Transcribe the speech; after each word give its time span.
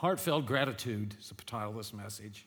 Heartfelt 0.00 0.46
gratitude 0.46 1.14
is 1.20 1.28
the 1.28 1.34
title 1.44 1.72
of 1.72 1.76
this 1.76 1.92
message. 1.92 2.46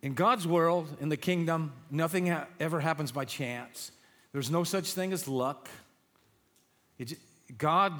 In 0.00 0.14
God's 0.14 0.46
world, 0.46 0.86
in 1.00 1.08
the 1.08 1.16
kingdom, 1.16 1.72
nothing 1.90 2.28
ha- 2.28 2.46
ever 2.60 2.78
happens 2.78 3.10
by 3.10 3.24
chance. 3.24 3.90
There's 4.32 4.48
no 4.48 4.62
such 4.62 4.92
thing 4.92 5.12
as 5.12 5.26
luck. 5.26 5.68
It, 7.00 7.14
God 7.58 7.94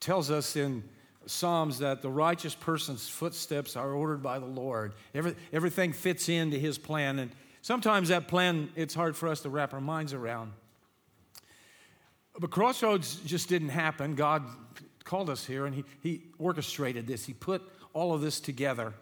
tells 0.00 0.32
us 0.32 0.56
in 0.56 0.82
Psalms 1.26 1.78
that 1.78 2.02
the 2.02 2.10
righteous 2.10 2.56
person's 2.56 3.08
footsteps 3.08 3.76
are 3.76 3.92
ordered 3.92 4.20
by 4.20 4.40
the 4.40 4.46
Lord. 4.46 4.92
Every, 5.14 5.36
everything 5.52 5.92
fits 5.92 6.28
into 6.28 6.58
his 6.58 6.76
plan. 6.76 7.20
And 7.20 7.30
sometimes 7.62 8.08
that 8.08 8.26
plan, 8.26 8.68
it's 8.74 8.94
hard 8.94 9.16
for 9.16 9.28
us 9.28 9.42
to 9.42 9.48
wrap 9.48 9.72
our 9.74 9.80
minds 9.80 10.12
around. 10.12 10.54
But 12.36 12.50
Crossroads 12.50 13.14
just 13.24 13.48
didn't 13.48 13.68
happen. 13.68 14.16
God 14.16 14.42
called 15.06 15.30
us 15.30 15.46
here 15.46 15.64
and 15.64 15.74
he, 15.74 15.84
he 16.02 16.22
orchestrated 16.38 17.06
this, 17.06 17.24
He 17.24 17.32
put 17.32 17.62
all 17.94 18.12
of 18.12 18.20
this 18.20 18.40
together. 18.40 18.92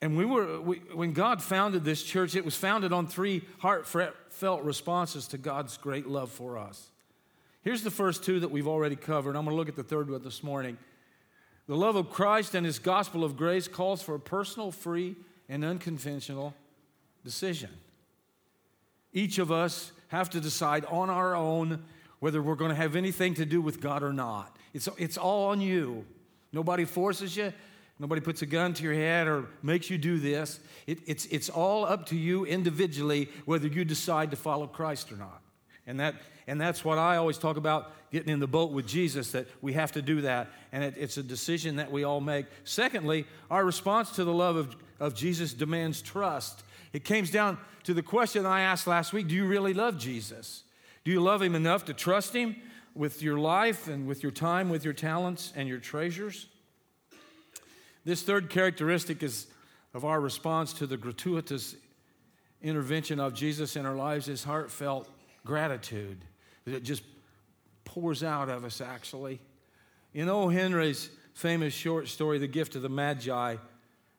And 0.00 0.16
we 0.16 0.24
were, 0.24 0.60
we, 0.60 0.76
when 0.94 1.12
God 1.12 1.42
founded 1.42 1.84
this 1.84 2.02
church, 2.02 2.36
it 2.36 2.44
was 2.44 2.54
founded 2.54 2.92
on 2.92 3.06
three 3.06 3.42
heartfelt 3.58 4.62
responses 4.62 5.26
to 5.28 5.38
God's 5.38 5.76
great 5.76 6.06
love 6.06 6.30
for 6.30 6.56
us. 6.56 6.90
Here's 7.62 7.82
the 7.82 7.90
first 7.90 8.22
two 8.22 8.40
that 8.40 8.50
we've 8.50 8.68
already 8.68 8.94
covered. 8.94 9.34
I'm 9.34 9.44
going 9.44 9.56
to 9.56 9.58
look 9.58 9.68
at 9.68 9.74
the 9.74 9.82
third 9.82 10.08
one 10.08 10.22
this 10.22 10.44
morning. 10.44 10.78
The 11.66 11.76
love 11.76 11.96
of 11.96 12.10
Christ 12.10 12.54
and 12.54 12.64
his 12.64 12.78
gospel 12.78 13.24
of 13.24 13.36
grace 13.36 13.66
calls 13.66 14.00
for 14.00 14.14
a 14.14 14.20
personal, 14.20 14.70
free, 14.70 15.16
and 15.48 15.64
unconventional 15.64 16.54
decision. 17.24 17.70
Each 19.12 19.38
of 19.38 19.50
us 19.50 19.92
have 20.08 20.30
to 20.30 20.40
decide 20.40 20.84
on 20.86 21.10
our 21.10 21.34
own 21.34 21.82
whether 22.20 22.40
we're 22.40 22.54
going 22.54 22.70
to 22.70 22.76
have 22.76 22.96
anything 22.96 23.34
to 23.34 23.44
do 23.44 23.60
with 23.60 23.80
God 23.80 24.02
or 24.02 24.12
not. 24.12 24.57
It's, 24.78 24.88
it's 24.96 25.18
all 25.18 25.48
on 25.48 25.60
you. 25.60 26.06
Nobody 26.52 26.84
forces 26.84 27.36
you, 27.36 27.52
nobody 27.98 28.20
puts 28.20 28.42
a 28.42 28.46
gun 28.46 28.74
to 28.74 28.84
your 28.84 28.94
head 28.94 29.26
or 29.26 29.46
makes 29.60 29.90
you 29.90 29.98
do 29.98 30.20
this. 30.20 30.60
It, 30.86 31.00
it's, 31.04 31.26
it's 31.26 31.48
all 31.48 31.84
up 31.84 32.06
to 32.06 32.16
you 32.16 32.46
individually 32.46 33.28
whether 33.44 33.66
you 33.66 33.84
decide 33.84 34.30
to 34.30 34.36
follow 34.36 34.68
Christ 34.68 35.10
or 35.10 35.16
not. 35.16 35.42
And, 35.84 35.98
that, 35.98 36.14
and 36.46 36.60
that's 36.60 36.84
what 36.84 36.96
I 36.96 37.16
always 37.16 37.38
talk 37.38 37.56
about 37.56 37.90
getting 38.12 38.32
in 38.32 38.38
the 38.38 38.46
boat 38.46 38.70
with 38.70 38.86
Jesus, 38.86 39.32
that 39.32 39.48
we 39.60 39.72
have 39.72 39.90
to 39.92 40.00
do 40.00 40.20
that. 40.20 40.46
And 40.70 40.84
it, 40.84 40.94
it's 40.96 41.16
a 41.16 41.24
decision 41.24 41.74
that 41.76 41.90
we 41.90 42.04
all 42.04 42.20
make. 42.20 42.46
Secondly, 42.62 43.26
our 43.50 43.64
response 43.64 44.12
to 44.12 44.22
the 44.22 44.32
love 44.32 44.54
of, 44.54 44.76
of 45.00 45.16
Jesus 45.16 45.52
demands 45.52 46.00
trust. 46.00 46.62
It 46.92 47.04
comes 47.04 47.32
down 47.32 47.58
to 47.82 47.94
the 47.94 48.02
question 48.02 48.46
I 48.46 48.60
asked 48.60 48.86
last 48.86 49.12
week 49.12 49.26
Do 49.26 49.34
you 49.34 49.44
really 49.44 49.74
love 49.74 49.98
Jesus? 49.98 50.62
Do 51.04 51.10
you 51.10 51.20
love 51.20 51.42
him 51.42 51.56
enough 51.56 51.84
to 51.86 51.94
trust 51.94 52.32
him 52.32 52.54
with 52.94 53.22
your 53.22 53.38
life 53.38 53.88
and 53.88 54.06
with 54.06 54.22
your 54.22 54.32
time, 54.32 54.68
with 54.68 54.84
your 54.84 54.94
talents 54.94 55.52
and 55.56 55.68
your 55.68 55.78
treasures? 55.78 56.46
This 58.04 58.22
third 58.22 58.50
characteristic 58.50 59.22
is 59.22 59.46
of 59.94 60.04
our 60.04 60.20
response 60.20 60.72
to 60.74 60.86
the 60.86 60.96
gratuitous 60.96 61.76
intervention 62.62 63.20
of 63.20 63.34
Jesus 63.34 63.76
in 63.76 63.86
our 63.86 63.94
lives 63.94 64.28
is 64.28 64.44
heartfelt 64.44 65.08
gratitude 65.44 66.24
that 66.64 66.82
just 66.82 67.02
pours 67.84 68.22
out 68.22 68.48
of 68.48 68.64
us 68.64 68.80
actually. 68.80 69.40
In 70.14 70.28
O. 70.28 70.48
Henry's 70.48 71.10
famous 71.34 71.72
short 71.72 72.08
story, 72.08 72.38
The 72.38 72.48
Gift 72.48 72.76
of 72.76 72.82
the 72.82 72.88
Magi, 72.88 73.56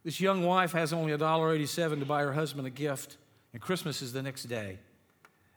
this 0.03 0.21
young 0.21 0.43
wife 0.43 0.71
has 0.71 0.93
only 0.93 1.11
$1.87 1.11 1.99
to 1.99 2.05
buy 2.05 2.21
her 2.21 2.33
husband 2.33 2.65
a 2.65 2.69
gift, 2.69 3.17
and 3.53 3.61
Christmas 3.61 4.01
is 4.01 4.13
the 4.13 4.21
next 4.21 4.43
day. 4.43 4.79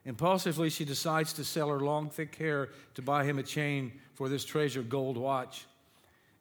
Impulsively, 0.05 0.69
she 0.69 0.85
decides 0.85 1.33
to 1.35 1.45
sell 1.45 1.69
her 1.69 1.81
long, 1.81 2.11
thick 2.11 2.35
hair 2.35 2.71
to 2.95 3.03
buy 3.03 3.25
him 3.25 3.39
a 3.39 3.43
chain 3.43 3.93
for 4.15 4.29
this 4.29 4.45
treasured 4.45 4.89
gold 4.89 5.17
watch. 5.17 5.67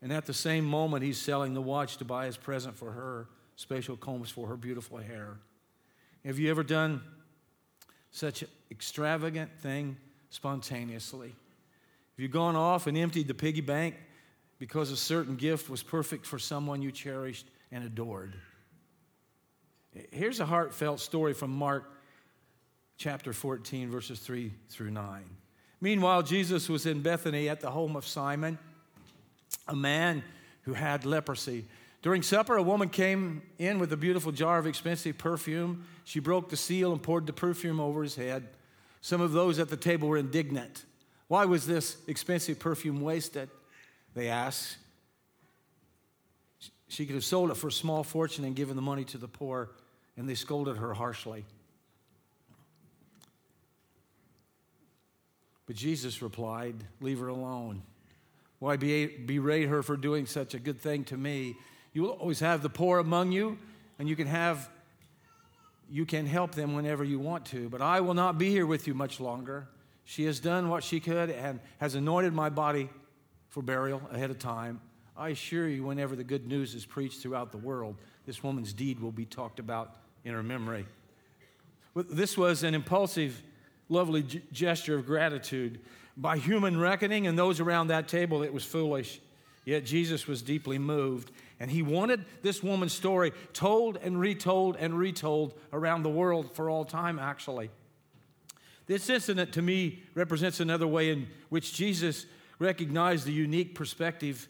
And 0.02 0.12
at 0.12 0.26
the 0.26 0.34
same 0.34 0.66
moment, 0.66 1.04
he's 1.04 1.20
selling 1.20 1.54
the 1.54 1.62
watch 1.62 1.98
to 1.98 2.06
buy 2.06 2.26
his 2.26 2.38
present 2.38 2.76
for 2.76 2.92
her, 2.92 3.28
special 3.56 3.96
combs 3.96 4.32
for 4.32 4.48
her 4.48 4.58
beautiful 4.58 4.98
hair. 4.98 5.38
Have 6.26 6.40
you 6.40 6.50
ever 6.50 6.64
done 6.64 7.02
such 8.10 8.42
an 8.42 8.48
extravagant 8.72 9.52
thing 9.60 9.96
spontaneously? 10.32 11.30
Have 11.30 12.20
you 12.20 12.28
gone 12.28 12.56
off 12.56 12.88
and 12.88 12.98
emptied 12.98 13.28
the 13.28 13.34
piggy 13.36 13.62
bank 13.62 13.96
because 14.58 14.92
a 14.92 14.98
certain 14.98 15.36
gift 15.36 15.70
was 15.70 15.84
perfect 15.84 16.26
for 16.26 16.40
someone 16.40 16.82
you 16.82 16.92
cherished 16.92 17.46
and 17.72 17.84
adored? 17.84 18.34
Here's 20.12 20.40
a 20.40 20.46
heartfelt 20.46 21.00
story 21.00 21.34
from 21.34 21.52
Mark 21.52 21.92
chapter 23.02 23.34
14, 23.34 23.90
verses 23.90 24.20
3 24.20 24.54
through 24.70 24.92
9. 24.92 25.24
Meanwhile, 25.82 26.22
Jesus 26.22 26.70
was 26.70 26.86
in 26.86 27.02
Bethany 27.02 27.50
at 27.50 27.60
the 27.60 27.72
home 27.72 27.96
of 27.96 28.06
Simon, 28.06 28.60
a 29.68 29.76
man 29.76 30.24
who 30.62 30.74
had 30.74 31.04
leprosy. 31.04 31.66
During 32.04 32.22
supper, 32.22 32.58
a 32.58 32.62
woman 32.62 32.90
came 32.90 33.42
in 33.58 33.80
with 33.80 33.92
a 33.92 33.98
beautiful 33.98 34.32
jar 34.32 34.60
of 34.60 34.68
expensive 34.68 35.18
perfume. 35.18 35.84
She 36.04 36.20
broke 36.20 36.50
the 36.50 36.58
seal 36.58 36.92
and 36.92 37.02
poured 37.02 37.26
the 37.26 37.34
perfume 37.34 37.80
over 37.80 38.04
his 38.04 38.16
head. 38.16 38.48
Some 39.02 39.20
of 39.20 39.32
those 39.32 39.58
at 39.58 39.70
the 39.70 39.78
table 39.78 40.08
were 40.08 40.18
indignant. 40.18 40.86
Why 41.28 41.46
was 41.46 41.66
this 41.66 41.98
expensive 42.06 42.60
perfume 42.60 43.02
wasted? 43.02 43.50
They 44.14 44.28
asked. 44.28 44.78
She 46.88 47.08
could 47.08 47.16
have 47.16 47.26
sold 47.26 47.50
it 47.50 47.58
for 47.58 47.70
a 47.70 47.72
small 47.72 48.04
fortune 48.04 48.46
and 48.46 48.56
given 48.56 48.76
the 48.76 48.82
money 48.84 49.06
to 49.06 49.18
the 49.18 49.28
poor, 49.28 49.72
and 50.18 50.30
they 50.30 50.36
scolded 50.36 50.78
her 50.78 50.94
harshly. 50.94 51.46
But 55.72 55.78
Jesus 55.78 56.22
replied, 56.22 56.76
Leave 57.00 57.20
her 57.20 57.30
alone. 57.30 57.82
Why 58.60 58.76
berate 58.76 59.70
her 59.70 59.82
for 59.82 59.96
doing 59.96 60.26
such 60.26 60.54
a 60.54 60.60
good 60.60 60.82
thing 60.82 61.06
to 61.06 61.16
me? 61.16 61.56
You 61.94 62.02
will 62.02 62.10
always 62.10 62.42
have 62.42 62.62
the 62.62 62.68
poor 62.68 63.00
among 63.00 63.32
you, 63.32 63.58
and 63.98 64.10
you 64.10 64.18
can 64.18 64.28
have 64.28 64.70
you 65.90 66.06
can 66.06 66.26
help 66.26 66.56
them 66.56 66.74
whenever 66.74 67.06
you 67.06 67.20
want 67.20 67.46
to, 67.46 67.70
but 67.70 67.82
I 67.82 68.02
will 68.02 68.14
not 68.14 68.38
be 68.38 68.50
here 68.50 68.66
with 68.66 68.86
you 68.86 68.94
much 68.94 69.22
longer. 69.22 69.70
She 70.04 70.26
has 70.26 70.42
done 70.42 70.68
what 70.68 70.84
she 70.84 71.00
could 71.00 71.30
and 71.30 71.62
has 71.80 71.96
anointed 71.96 72.34
my 72.34 72.50
body 72.50 72.90
for 73.48 73.64
burial 73.64 74.02
ahead 74.12 74.30
of 74.30 74.40
time. 74.40 74.82
I 75.16 75.30
assure 75.30 75.70
you, 75.70 75.86
whenever 75.86 76.18
the 76.18 76.26
good 76.26 76.48
news 76.48 76.76
is 76.76 76.86
preached 76.86 77.22
throughout 77.22 77.54
the 77.54 77.60
world, 77.60 77.96
this 78.26 78.44
woman's 78.44 78.74
deed 78.74 79.00
will 79.00 79.14
be 79.14 79.26
talked 79.26 79.60
about 79.60 79.96
in 80.26 80.34
her 80.34 80.44
memory. 80.44 80.86
This 81.96 82.38
was 82.38 82.64
an 82.64 82.74
impulsive 82.74 83.42
lovely 83.92 84.24
g- 84.24 84.42
gesture 84.52 84.96
of 84.96 85.06
gratitude. 85.06 85.80
By 86.18 86.38
human 86.38 86.80
reckoning 86.80 87.28
and 87.28 87.38
those 87.38 87.60
around 87.60 87.88
that 87.88 88.08
table, 88.08 88.42
it 88.42 88.54
was 88.54 88.64
foolish. 88.64 89.20
Yet 89.66 89.86
Jesus 89.86 90.28
was 90.28 90.42
deeply 90.42 90.80
moved, 90.80 91.32
and 91.60 91.70
he 91.70 91.84
wanted 91.84 92.26
this 92.42 92.64
woman's 92.64 92.94
story 92.94 93.32
told 93.54 93.98
and 93.98 94.20
retold 94.20 94.76
and 94.78 94.98
retold 94.98 95.54
around 95.72 96.04
the 96.04 96.10
world 96.10 96.56
for 96.56 96.70
all 96.70 96.84
time, 96.84 97.20
actually. 97.20 97.70
This 98.88 99.10
incident 99.10 99.54
to 99.54 99.62
me 99.62 100.02
represents 100.16 100.60
another 100.60 100.88
way 100.88 101.12
in 101.12 101.28
which 101.50 101.74
Jesus 101.74 102.26
recognized 102.58 103.26
the 103.26 103.34
unique 103.34 103.76
perspective, 103.76 104.48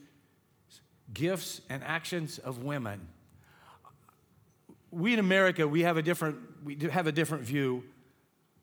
gifts, 1.13 1.61
and 1.69 1.83
actions 1.83 2.37
of 2.39 2.63
women. 2.63 3.01
We 4.91 5.13
in 5.13 5.19
America, 5.19 5.67
we 5.67 5.81
have 5.81 5.97
a 5.97 6.01
different, 6.01 6.37
we 6.63 6.77
have 6.89 7.07
a 7.07 7.11
different 7.11 7.43
view 7.43 7.83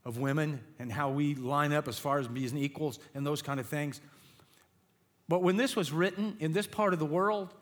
of 0.04 0.18
women 0.18 0.60
and 0.78 0.90
how 0.90 1.10
we 1.10 1.34
line 1.34 1.72
up 1.72 1.88
as 1.88 1.98
far 1.98 2.18
as 2.18 2.28
being 2.28 2.56
equals 2.56 2.98
and 3.14 3.26
those 3.26 3.42
kind 3.42 3.60
of 3.60 3.66
things. 3.66 4.00
But 5.28 5.42
when 5.42 5.56
this 5.56 5.76
was 5.76 5.92
written 5.92 6.36
in 6.40 6.52
this 6.52 6.66
part 6.66 6.92
of 6.92 6.98
the 6.98 7.06
world, 7.06 7.52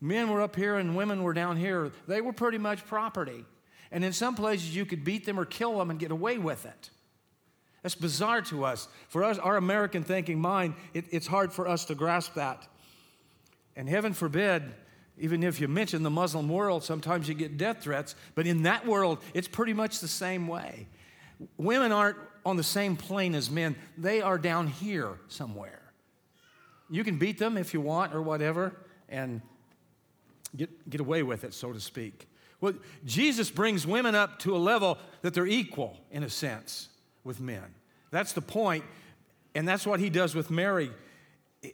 men 0.00 0.30
were 0.30 0.40
up 0.40 0.56
here 0.56 0.76
and 0.76 0.96
women 0.96 1.22
were 1.22 1.34
down 1.34 1.56
here. 1.56 1.92
They 2.08 2.20
were 2.20 2.32
pretty 2.32 2.58
much 2.58 2.86
property. 2.86 3.44
And 3.92 4.04
in 4.04 4.12
some 4.12 4.34
places, 4.34 4.74
you 4.74 4.86
could 4.86 5.04
beat 5.04 5.26
them 5.26 5.38
or 5.38 5.44
kill 5.44 5.78
them 5.78 5.90
and 5.90 5.98
get 5.98 6.10
away 6.10 6.38
with 6.38 6.64
it. 6.64 6.90
That's 7.82 7.94
bizarre 7.94 8.42
to 8.42 8.64
us. 8.64 8.88
For 9.08 9.24
us, 9.24 9.38
our 9.38 9.56
American 9.56 10.02
thinking 10.02 10.40
mind, 10.40 10.74
it, 10.94 11.06
it's 11.10 11.26
hard 11.26 11.52
for 11.52 11.66
us 11.66 11.84
to 11.86 11.94
grasp 11.94 12.34
that. 12.34 12.66
And 13.74 13.88
heaven 13.88 14.12
forbid, 14.12 14.62
even 15.18 15.42
if 15.42 15.60
you 15.60 15.68
mention 15.68 16.02
the 16.02 16.10
Muslim 16.10 16.48
world, 16.48 16.84
sometimes 16.84 17.28
you 17.28 17.34
get 17.34 17.56
death 17.56 17.82
threats. 17.82 18.14
But 18.34 18.46
in 18.46 18.62
that 18.64 18.86
world, 18.86 19.18
it's 19.34 19.48
pretty 19.48 19.72
much 19.72 20.00
the 20.00 20.08
same 20.08 20.46
way. 20.46 20.88
Women 21.56 21.92
aren't 21.92 22.16
on 22.44 22.56
the 22.56 22.62
same 22.62 22.96
plane 22.96 23.34
as 23.34 23.50
men, 23.50 23.76
they 23.98 24.20
are 24.20 24.38
down 24.38 24.66
here 24.66 25.18
somewhere. 25.28 25.80
You 26.88 27.04
can 27.04 27.18
beat 27.18 27.38
them 27.38 27.56
if 27.56 27.74
you 27.74 27.80
want 27.80 28.14
or 28.14 28.22
whatever 28.22 28.74
and 29.08 29.40
get, 30.56 30.88
get 30.88 31.00
away 31.00 31.22
with 31.22 31.44
it, 31.44 31.54
so 31.54 31.72
to 31.72 31.80
speak. 31.80 32.28
Well, 32.60 32.74
Jesus 33.04 33.50
brings 33.50 33.86
women 33.86 34.14
up 34.14 34.38
to 34.40 34.54
a 34.54 34.58
level 34.58 34.98
that 35.22 35.34
they're 35.34 35.46
equal, 35.46 35.96
in 36.10 36.22
a 36.22 36.30
sense, 36.30 36.88
with 37.24 37.40
men. 37.40 37.64
That's 38.10 38.32
the 38.32 38.42
point, 38.42 38.84
and 39.54 39.66
that's 39.66 39.86
what 39.86 40.00
he 40.00 40.10
does 40.10 40.34
with 40.34 40.50
Mary. 40.50 40.90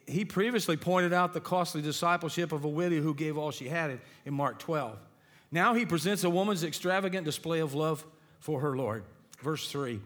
He 0.07 0.25
previously 0.25 0.77
pointed 0.77 1.13
out 1.13 1.33
the 1.33 1.41
costly 1.41 1.83
discipleship 1.83 2.53
of 2.53 2.65
a 2.65 2.69
widow 2.69 3.01
who 3.01 3.15
gave 3.15 3.39
all 3.39 3.51
she 3.51 3.69
had 3.69 4.01
in 4.25 4.35
Mark 4.35 4.59
12. 4.59 4.99
Now 5.51 5.75
he 5.75 5.87
presents 5.87 6.25
a 6.25 6.31
woman's 6.31 6.65
extravagant 6.65 7.25
display 7.25 7.61
of 7.61 7.75
love 7.75 8.05
for 8.41 8.61
her 8.61 8.77
Lord. 8.77 9.05
Verse 9.39 9.71
3 9.71 10.01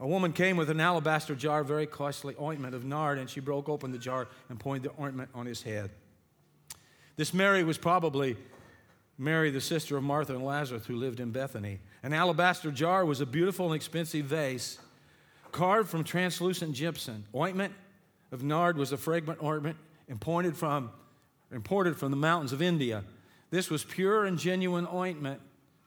A 0.00 0.06
woman 0.06 0.32
came 0.32 0.56
with 0.56 0.70
an 0.70 0.80
alabaster 0.80 1.34
jar, 1.34 1.64
very 1.64 1.86
costly 1.86 2.34
ointment 2.40 2.74
of 2.74 2.84
nard, 2.84 3.18
and 3.18 3.28
she 3.28 3.40
broke 3.40 3.68
open 3.68 3.92
the 3.92 3.98
jar 3.98 4.28
and 4.48 4.58
poured 4.58 4.82
the 4.82 4.92
ointment 5.00 5.30
on 5.34 5.46
his 5.46 5.62
head. 5.62 5.90
This 7.16 7.34
Mary 7.34 7.64
was 7.64 7.78
probably 7.78 8.36
Mary, 9.18 9.50
the 9.50 9.60
sister 9.60 9.98
of 9.98 10.02
Martha 10.02 10.34
and 10.34 10.44
Lazarus, 10.44 10.86
who 10.86 10.96
lived 10.96 11.20
in 11.20 11.30
Bethany. 11.30 11.78
An 12.02 12.14
alabaster 12.14 12.70
jar 12.70 13.04
was 13.04 13.20
a 13.20 13.26
beautiful 13.26 13.66
and 13.66 13.74
expensive 13.74 14.24
vase 14.24 14.78
carved 15.52 15.90
from 15.90 16.04
translucent 16.04 16.74
gypsum. 16.74 17.24
Ointment 17.34 17.74
of 18.32 18.42
nard 18.42 18.78
was 18.78 18.92
a 18.92 18.96
fragrant 18.96 19.42
ointment 19.42 19.76
imported 20.08 20.56
from, 20.56 20.90
imported 21.52 21.98
from 21.98 22.10
the 22.10 22.16
mountains 22.16 22.52
of 22.52 22.62
India. 22.62 23.04
This 23.50 23.68
was 23.68 23.84
pure 23.84 24.24
and 24.24 24.38
genuine 24.38 24.86
ointment, 24.90 25.40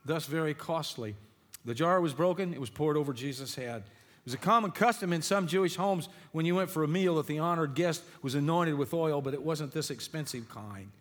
thus 0.05 0.25
very 0.25 0.53
costly. 0.53 1.15
The 1.65 1.73
jar 1.73 2.01
was 2.01 2.13
broken, 2.13 2.53
it 2.53 2.59
was 2.59 2.69
poured 2.69 2.97
over 2.97 3.13
Jesus' 3.13 3.55
head. 3.55 3.83
It 3.85 4.25
was 4.25 4.33
a 4.33 4.37
common 4.37 4.71
custom 4.71 5.11
in 5.11 5.21
some 5.21 5.47
Jewish 5.47 5.75
homes 5.75 6.07
when 6.31 6.45
you 6.45 6.55
went 6.55 6.69
for 6.69 6.83
a 6.83 6.87
meal 6.87 7.15
that 7.15 7.27
the 7.27 7.39
honored 7.39 7.75
guest 7.75 8.03
was 8.21 8.35
anointed 8.35 8.75
with 8.75 8.93
oil, 8.93 9.21
but 9.21 9.33
it 9.33 9.43
wasn't 9.43 9.71
this 9.71 9.89
expensive 9.89 10.47
kind. 10.49 10.91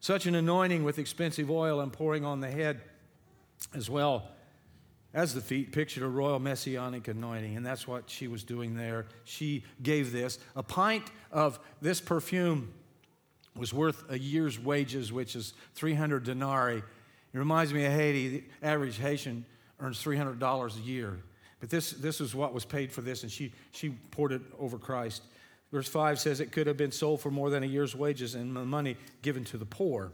Such 0.00 0.26
an 0.26 0.34
anointing 0.34 0.84
with 0.84 0.98
expensive 0.98 1.50
oil 1.50 1.80
and 1.80 1.92
pouring 1.92 2.24
on 2.24 2.40
the 2.40 2.50
head 2.50 2.80
as 3.74 3.88
well 3.88 4.28
as 5.14 5.32
the 5.32 5.40
feet 5.40 5.72
pictured 5.72 6.02
a 6.02 6.08
royal 6.08 6.38
messianic 6.38 7.08
anointing, 7.08 7.56
and 7.56 7.64
that's 7.64 7.88
what 7.88 8.10
she 8.10 8.28
was 8.28 8.44
doing 8.44 8.76
there. 8.76 9.06
She 9.24 9.64
gave 9.82 10.12
this. 10.12 10.38
A 10.54 10.62
pint 10.62 11.04
of 11.32 11.58
this 11.80 12.02
perfume 12.02 12.74
was 13.56 13.72
worth 13.72 14.04
a 14.10 14.18
year's 14.18 14.58
wages, 14.58 15.10
which 15.10 15.34
is 15.34 15.54
300 15.74 16.24
denarii. 16.24 16.78
It 16.78 17.38
reminds 17.38 17.72
me 17.72 17.86
of 17.86 17.92
Haiti. 17.92 18.28
The 18.28 18.44
average 18.62 18.98
Haitian 18.98 19.46
earns 19.80 20.02
$300 20.02 20.76
a 20.76 20.80
year. 20.80 21.18
But 21.60 21.70
this, 21.70 21.92
this 21.92 22.20
is 22.20 22.34
what 22.34 22.52
was 22.52 22.64
paid 22.64 22.92
for 22.92 23.00
this, 23.00 23.22
and 23.22 23.32
she, 23.32 23.52
she 23.72 23.90
poured 24.10 24.32
it 24.32 24.42
over 24.58 24.78
Christ. 24.78 25.22
Verse 25.72 25.88
5 25.88 26.20
says 26.20 26.40
it 26.40 26.52
could 26.52 26.66
have 26.66 26.76
been 26.76 26.92
sold 26.92 27.20
for 27.20 27.30
more 27.30 27.50
than 27.50 27.62
a 27.62 27.66
year's 27.66 27.94
wages 27.94 28.34
and 28.34 28.54
the 28.54 28.64
money 28.64 28.96
given 29.22 29.44
to 29.44 29.58
the 29.58 29.64
poor. 29.64 30.12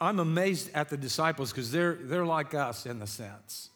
I'm 0.00 0.20
amazed 0.20 0.70
at 0.74 0.90
the 0.90 0.96
disciples 0.96 1.50
because 1.50 1.72
they're, 1.72 1.94
they're 1.94 2.26
like 2.26 2.54
us 2.54 2.86
in 2.86 3.00
the 3.00 3.06
sense. 3.06 3.70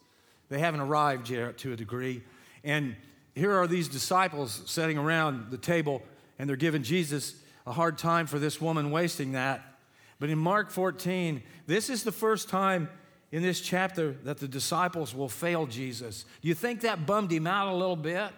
They 0.48 0.60
haven't 0.60 0.80
arrived 0.80 1.28
yet 1.28 1.58
to 1.58 1.72
a 1.72 1.76
degree. 1.76 2.22
And 2.62 2.94
here 3.34 3.52
are 3.52 3.66
these 3.66 3.88
disciples 3.88 4.62
sitting 4.66 4.98
around 4.98 5.50
the 5.50 5.58
table, 5.58 6.02
and 6.38 6.48
they're 6.48 6.56
giving 6.56 6.84
Jesus 6.84 7.34
a 7.66 7.72
hard 7.72 7.98
time 7.98 8.26
for 8.26 8.38
this 8.38 8.60
woman 8.60 8.92
wasting 8.92 9.32
that. 9.32 9.75
But 10.18 10.30
in 10.30 10.38
Mark 10.38 10.70
14, 10.70 11.42
this 11.66 11.90
is 11.90 12.04
the 12.04 12.12
first 12.12 12.48
time 12.48 12.88
in 13.32 13.42
this 13.42 13.60
chapter 13.60 14.12
that 14.24 14.38
the 14.38 14.48
disciples 14.48 15.14
will 15.14 15.28
fail 15.28 15.66
Jesus. 15.66 16.24
Do 16.40 16.48
you 16.48 16.54
think 16.54 16.82
that 16.82 17.06
bummed 17.06 17.30
him 17.30 17.46
out 17.46 17.72
a 17.72 17.76
little 17.76 17.96
bit? 17.96 18.32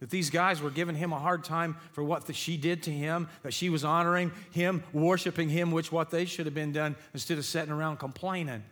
That 0.00 0.10
these 0.10 0.30
guys 0.30 0.60
were 0.60 0.70
giving 0.70 0.94
him 0.94 1.12
a 1.12 1.18
hard 1.18 1.44
time 1.44 1.76
for 1.92 2.04
what 2.04 2.26
the, 2.26 2.32
she 2.32 2.56
did 2.56 2.82
to 2.84 2.90
him, 2.90 3.28
that 3.42 3.54
she 3.54 3.70
was 3.70 3.84
honoring 3.84 4.32
him, 4.50 4.82
worshiping 4.92 5.48
him, 5.48 5.70
which 5.70 5.90
what 5.90 6.10
they 6.10 6.26
should 6.26 6.46
have 6.46 6.54
been 6.54 6.72
done 6.72 6.94
instead 7.12 7.38
of 7.38 7.44
sitting 7.44 7.72
around 7.72 7.96
complaining. 7.96 8.62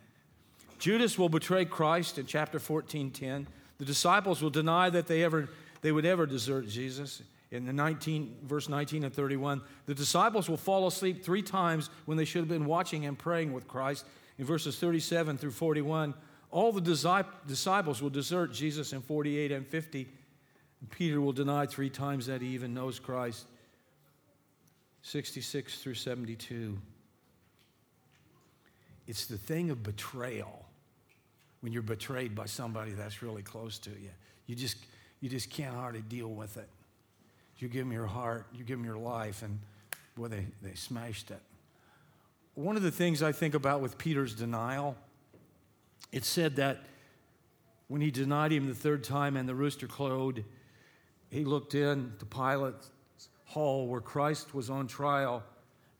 Judas 0.78 1.18
will 1.18 1.28
betray 1.28 1.64
Christ 1.64 2.18
in 2.18 2.26
chapter 2.26 2.58
14, 2.58 3.10
10. 3.10 3.46
The 3.78 3.84
disciples 3.84 4.42
will 4.42 4.50
deny 4.50 4.90
that 4.90 5.06
they 5.06 5.22
ever 5.24 5.48
they 5.80 5.92
would 5.92 6.06
ever 6.06 6.26
desert 6.26 6.68
Jesus. 6.68 7.22
In 7.52 7.66
the 7.66 7.72
19, 7.72 8.38
verse 8.44 8.70
19 8.70 9.04
and 9.04 9.14
31, 9.14 9.60
the 9.84 9.94
disciples 9.94 10.48
will 10.48 10.56
fall 10.56 10.86
asleep 10.86 11.22
three 11.22 11.42
times 11.42 11.90
when 12.06 12.16
they 12.16 12.24
should 12.24 12.40
have 12.40 12.48
been 12.48 12.64
watching 12.64 13.04
and 13.04 13.18
praying 13.18 13.52
with 13.52 13.68
Christ. 13.68 14.06
In 14.38 14.46
verses 14.46 14.78
37 14.78 15.36
through 15.36 15.50
41, 15.50 16.14
all 16.50 16.72
the 16.72 16.80
disciples 16.80 18.00
will 18.00 18.10
desert 18.10 18.54
Jesus 18.54 18.94
in 18.94 19.02
48 19.02 19.52
and 19.52 19.66
50. 19.66 20.08
Peter 20.90 21.20
will 21.20 21.32
deny 21.32 21.66
three 21.66 21.90
times 21.90 22.26
that 22.26 22.40
he 22.40 22.48
even 22.48 22.72
knows 22.72 22.98
Christ. 22.98 23.46
66 25.02 25.78
through 25.78 25.94
72. 25.94 26.78
It's 29.06 29.26
the 29.26 29.36
thing 29.36 29.70
of 29.70 29.82
betrayal 29.82 30.64
when 31.60 31.72
you're 31.72 31.82
betrayed 31.82 32.34
by 32.34 32.46
somebody 32.46 32.92
that's 32.92 33.22
really 33.22 33.42
close 33.42 33.78
to 33.80 33.90
you. 33.90 34.10
You 34.46 34.54
just, 34.54 34.78
you 35.20 35.28
just 35.28 35.50
can't 35.50 35.74
hardly 35.74 36.02
deal 36.02 36.28
with 36.28 36.56
it. 36.56 36.68
You 37.62 37.68
give 37.68 37.84
them 37.84 37.92
your 37.92 38.06
heart, 38.06 38.48
you 38.52 38.64
give 38.64 38.76
them 38.76 38.84
your 38.84 38.98
life, 38.98 39.44
and 39.44 39.60
boy, 40.16 40.26
they, 40.26 40.46
they 40.62 40.74
smashed 40.74 41.30
it. 41.30 41.40
One 42.54 42.76
of 42.76 42.82
the 42.82 42.90
things 42.90 43.22
I 43.22 43.30
think 43.30 43.54
about 43.54 43.80
with 43.80 43.96
Peter's 43.96 44.34
denial, 44.34 44.96
it 46.10 46.24
said 46.24 46.56
that 46.56 46.80
when 47.86 48.00
he 48.00 48.10
denied 48.10 48.52
him 48.52 48.66
the 48.66 48.74
third 48.74 49.04
time 49.04 49.36
and 49.36 49.48
the 49.48 49.54
rooster 49.54 49.86
crowed, 49.86 50.44
he 51.30 51.44
looked 51.44 51.76
in 51.76 52.12
to 52.18 52.26
Pilate's 52.26 52.90
hall 53.44 53.86
where 53.86 54.00
Christ 54.00 54.54
was 54.54 54.68
on 54.68 54.88
trial, 54.88 55.44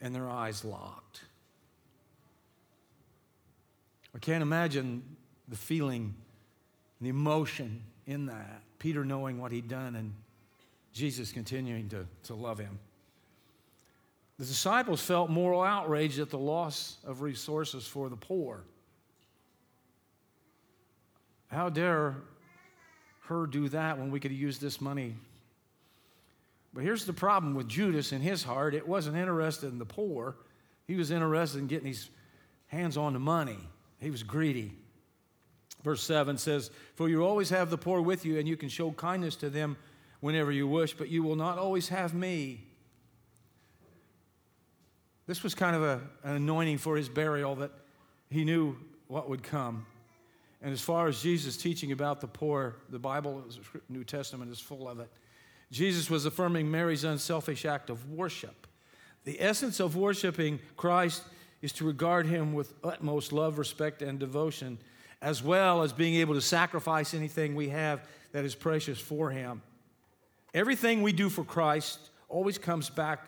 and 0.00 0.12
their 0.12 0.28
eyes 0.28 0.64
locked. 0.64 1.20
I 4.16 4.18
can't 4.18 4.42
imagine 4.42 5.04
the 5.46 5.56
feeling, 5.56 6.16
the 7.00 7.08
emotion 7.08 7.84
in 8.04 8.26
that. 8.26 8.62
Peter 8.80 9.04
knowing 9.04 9.40
what 9.40 9.52
he'd 9.52 9.68
done 9.68 9.94
and 9.94 10.12
Jesus 10.92 11.32
continuing 11.32 11.88
to, 11.90 12.06
to 12.24 12.34
love 12.34 12.58
him. 12.58 12.78
The 14.38 14.44
disciples 14.44 15.00
felt 15.00 15.30
moral 15.30 15.62
outrage 15.62 16.18
at 16.18 16.30
the 16.30 16.38
loss 16.38 16.96
of 17.04 17.22
resources 17.22 17.86
for 17.86 18.08
the 18.08 18.16
poor. 18.16 18.64
How 21.48 21.68
dare 21.68 22.16
her 23.26 23.46
do 23.46 23.68
that 23.68 23.98
when 23.98 24.10
we 24.10 24.20
could 24.20 24.32
use 24.32 24.58
this 24.58 24.80
money. 24.80 25.14
But 26.74 26.84
here's 26.84 27.04
the 27.04 27.12
problem 27.12 27.54
with 27.54 27.68
Judas 27.68 28.12
in 28.12 28.20
his 28.20 28.42
heart 28.42 28.74
it 28.74 28.86
wasn't 28.86 29.16
interested 29.16 29.70
in 29.72 29.78
the 29.78 29.86
poor, 29.86 30.36
he 30.86 30.96
was 30.96 31.10
interested 31.10 31.58
in 31.58 31.66
getting 31.66 31.88
his 31.88 32.10
hands 32.66 32.96
on 32.96 33.12
the 33.12 33.18
money. 33.18 33.58
He 34.00 34.10
was 34.10 34.22
greedy. 34.22 34.72
Verse 35.84 36.02
7 36.02 36.38
says, 36.38 36.70
For 36.94 37.08
you 37.08 37.24
always 37.24 37.50
have 37.50 37.70
the 37.70 37.78
poor 37.78 38.00
with 38.00 38.24
you, 38.24 38.38
and 38.38 38.48
you 38.48 38.56
can 38.56 38.68
show 38.68 38.90
kindness 38.92 39.36
to 39.36 39.50
them 39.50 39.76
whenever 40.22 40.52
you 40.52 40.68
wish, 40.68 40.94
but 40.94 41.08
you 41.08 41.20
will 41.22 41.34
not 41.34 41.58
always 41.58 41.88
have 41.88 42.14
me. 42.14 42.60
This 45.26 45.42
was 45.42 45.52
kind 45.52 45.74
of 45.74 45.82
a, 45.82 46.00
an 46.22 46.36
anointing 46.36 46.78
for 46.78 46.96
his 46.96 47.08
burial 47.08 47.56
that 47.56 47.72
he 48.30 48.44
knew 48.44 48.76
what 49.08 49.28
would 49.28 49.42
come. 49.42 49.84
And 50.62 50.72
as 50.72 50.80
far 50.80 51.08
as 51.08 51.20
Jesus 51.20 51.56
teaching 51.56 51.90
about 51.90 52.20
the 52.20 52.28
poor, 52.28 52.76
the 52.88 53.00
Bible, 53.00 53.42
New 53.88 54.04
Testament 54.04 54.52
is 54.52 54.60
full 54.60 54.88
of 54.88 55.00
it. 55.00 55.10
Jesus 55.72 56.08
was 56.08 56.24
affirming 56.24 56.70
Mary's 56.70 57.02
unselfish 57.02 57.64
act 57.64 57.90
of 57.90 58.08
worship. 58.08 58.68
The 59.24 59.40
essence 59.40 59.80
of 59.80 59.96
worshiping 59.96 60.60
Christ 60.76 61.24
is 61.62 61.72
to 61.74 61.84
regard 61.84 62.26
him 62.26 62.52
with 62.52 62.74
utmost 62.84 63.32
love, 63.32 63.58
respect, 63.58 64.02
and 64.02 64.20
devotion, 64.20 64.78
as 65.20 65.42
well 65.42 65.82
as 65.82 65.92
being 65.92 66.14
able 66.14 66.34
to 66.34 66.40
sacrifice 66.40 67.12
anything 67.12 67.56
we 67.56 67.70
have 67.70 68.06
that 68.30 68.44
is 68.44 68.54
precious 68.54 69.00
for 69.00 69.30
him. 69.30 69.62
Everything 70.54 71.02
we 71.02 71.12
do 71.12 71.28
for 71.28 71.44
Christ 71.44 71.98
always 72.28 72.58
comes 72.58 72.90
back 72.90 73.26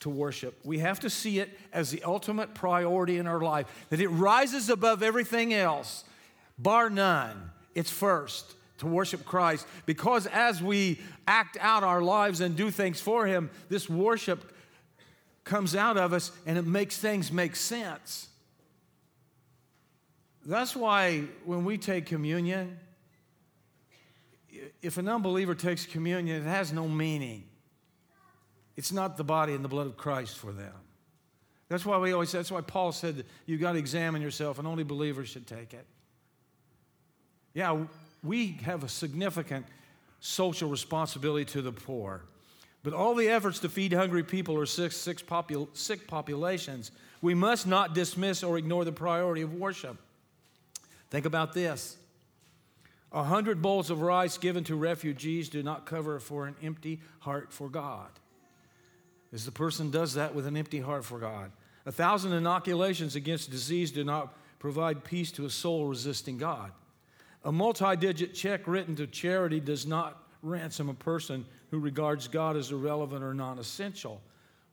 to 0.00 0.10
worship. 0.10 0.58
We 0.64 0.78
have 0.78 1.00
to 1.00 1.10
see 1.10 1.38
it 1.38 1.58
as 1.72 1.90
the 1.90 2.02
ultimate 2.04 2.54
priority 2.54 3.18
in 3.18 3.26
our 3.26 3.40
life, 3.40 3.66
that 3.90 4.00
it 4.00 4.08
rises 4.08 4.68
above 4.68 5.02
everything 5.02 5.54
else 5.54 6.04
bar 6.58 6.88
none, 6.88 7.50
it's 7.74 7.90
first 7.90 8.54
to 8.78 8.86
worship 8.86 9.24
Christ. 9.24 9.66
Because 9.84 10.26
as 10.26 10.62
we 10.62 11.00
act 11.26 11.56
out 11.60 11.82
our 11.82 12.02
lives 12.02 12.40
and 12.40 12.56
do 12.56 12.70
things 12.70 13.00
for 13.00 13.26
Him, 13.26 13.50
this 13.68 13.88
worship 13.88 14.52
comes 15.44 15.76
out 15.76 15.96
of 15.96 16.12
us 16.12 16.32
and 16.46 16.58
it 16.58 16.66
makes 16.66 16.98
things 16.98 17.30
make 17.30 17.56
sense. 17.56 18.28
That's 20.44 20.76
why 20.76 21.24
when 21.44 21.64
we 21.64 21.78
take 21.78 22.06
communion, 22.06 22.78
if 24.82 24.98
an 24.98 25.08
unbeliever 25.08 25.54
takes 25.54 25.86
communion, 25.86 26.42
it 26.42 26.48
has 26.48 26.72
no 26.72 26.88
meaning. 26.88 27.44
It's 28.76 28.92
not 28.92 29.16
the 29.16 29.24
body 29.24 29.54
and 29.54 29.64
the 29.64 29.68
blood 29.68 29.86
of 29.86 29.96
Christ 29.96 30.36
for 30.36 30.52
them. 30.52 30.74
That's 31.68 31.84
why 31.84 31.98
we 31.98 32.12
always, 32.12 32.30
that's 32.30 32.50
why 32.50 32.60
Paul 32.60 32.92
said 32.92 33.24
you've 33.46 33.60
got 33.60 33.72
to 33.72 33.78
examine 33.78 34.22
yourself, 34.22 34.58
and 34.58 34.68
only 34.68 34.84
believers 34.84 35.28
should 35.28 35.46
take 35.46 35.74
it. 35.74 35.86
Yeah, 37.54 37.86
we 38.22 38.58
have 38.62 38.84
a 38.84 38.88
significant 38.88 39.66
social 40.20 40.68
responsibility 40.68 41.44
to 41.52 41.62
the 41.62 41.72
poor. 41.72 42.22
But 42.82 42.92
all 42.92 43.14
the 43.14 43.28
efforts 43.28 43.58
to 43.60 43.68
feed 43.68 43.92
hungry 43.92 44.22
people 44.22 44.56
or 44.56 44.66
sick, 44.66 44.92
sick, 44.92 45.26
popul- 45.26 45.68
sick 45.72 46.06
populations, 46.06 46.92
we 47.20 47.34
must 47.34 47.66
not 47.66 47.94
dismiss 47.94 48.44
or 48.44 48.58
ignore 48.58 48.84
the 48.84 48.92
priority 48.92 49.42
of 49.42 49.54
worship. 49.54 49.96
Think 51.10 51.26
about 51.26 51.52
this. 51.52 51.96
A 53.16 53.22
hundred 53.22 53.62
bowls 53.62 53.88
of 53.88 54.02
rice 54.02 54.36
given 54.36 54.62
to 54.64 54.76
refugees 54.76 55.48
do 55.48 55.62
not 55.62 55.86
cover 55.86 56.20
for 56.20 56.46
an 56.46 56.54
empty 56.62 57.00
heart 57.20 57.50
for 57.50 57.70
God. 57.70 58.10
As 59.32 59.46
the 59.46 59.50
person 59.50 59.90
does 59.90 60.12
that 60.14 60.34
with 60.34 60.46
an 60.46 60.54
empty 60.54 60.80
heart 60.80 61.02
for 61.02 61.18
God. 61.18 61.50
A 61.86 61.92
thousand 61.92 62.34
inoculations 62.34 63.16
against 63.16 63.50
disease 63.50 63.90
do 63.90 64.04
not 64.04 64.36
provide 64.58 65.02
peace 65.02 65.32
to 65.32 65.46
a 65.46 65.50
soul 65.50 65.86
resisting 65.86 66.36
God. 66.36 66.72
A 67.42 67.50
multi 67.50 67.96
digit 67.96 68.34
check 68.34 68.66
written 68.66 68.94
to 68.96 69.06
charity 69.06 69.60
does 69.60 69.86
not 69.86 70.22
ransom 70.42 70.90
a 70.90 70.94
person 70.94 71.46
who 71.70 71.78
regards 71.78 72.28
God 72.28 72.54
as 72.54 72.70
irrelevant 72.70 73.24
or 73.24 73.32
non 73.32 73.58
essential. 73.58 74.20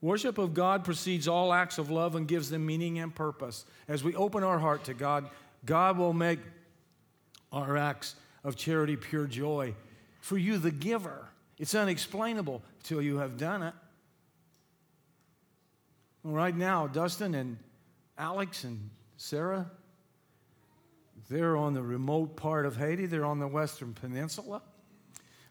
Worship 0.02 0.36
of 0.36 0.52
God 0.52 0.84
precedes 0.84 1.28
all 1.28 1.50
acts 1.50 1.78
of 1.78 1.90
love 1.90 2.14
and 2.14 2.28
gives 2.28 2.50
them 2.50 2.66
meaning 2.66 2.98
and 2.98 3.14
purpose. 3.14 3.64
As 3.88 4.04
we 4.04 4.14
open 4.14 4.42
our 4.44 4.58
heart 4.58 4.84
to 4.84 4.92
God, 4.92 5.30
God 5.64 5.96
will 5.96 6.12
make 6.12 6.40
our 7.50 7.78
acts 7.78 8.16
of 8.44 8.56
charity 8.56 8.96
pure 8.96 9.26
joy. 9.26 9.74
For 10.20 10.38
you, 10.38 10.58
the 10.58 10.70
giver, 10.70 11.28
it's 11.58 11.74
unexplainable 11.74 12.62
till 12.82 13.02
you 13.02 13.18
have 13.18 13.36
done 13.36 13.62
it. 13.62 13.74
Right 16.22 16.56
now, 16.56 16.86
Dustin 16.86 17.34
and 17.34 17.58
Alex 18.16 18.64
and 18.64 18.90
Sarah, 19.16 19.70
they're 21.28 21.56
on 21.56 21.74
the 21.74 21.82
remote 21.82 22.36
part 22.36 22.66
of 22.66 22.76
Haiti, 22.76 23.06
they're 23.06 23.24
on 23.24 23.38
the 23.38 23.48
Western 23.48 23.92
Peninsula. 23.92 24.62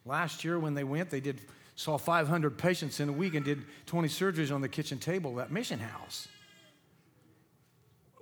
Last 0.05 0.43
year, 0.43 0.59
when 0.59 0.73
they 0.73 0.83
went, 0.83 1.09
they 1.09 1.19
did 1.19 1.41
saw 1.75 1.97
500 1.97 2.57
patients 2.57 2.99
in 2.99 3.09
a 3.09 3.11
week 3.11 3.33
and 3.33 3.45
did 3.45 3.63
20 3.87 4.07
surgeries 4.07 4.53
on 4.53 4.61
the 4.61 4.69
kitchen 4.69 4.99
table 4.99 5.39
at 5.39 5.51
Mission 5.51 5.79
House. 5.79 6.27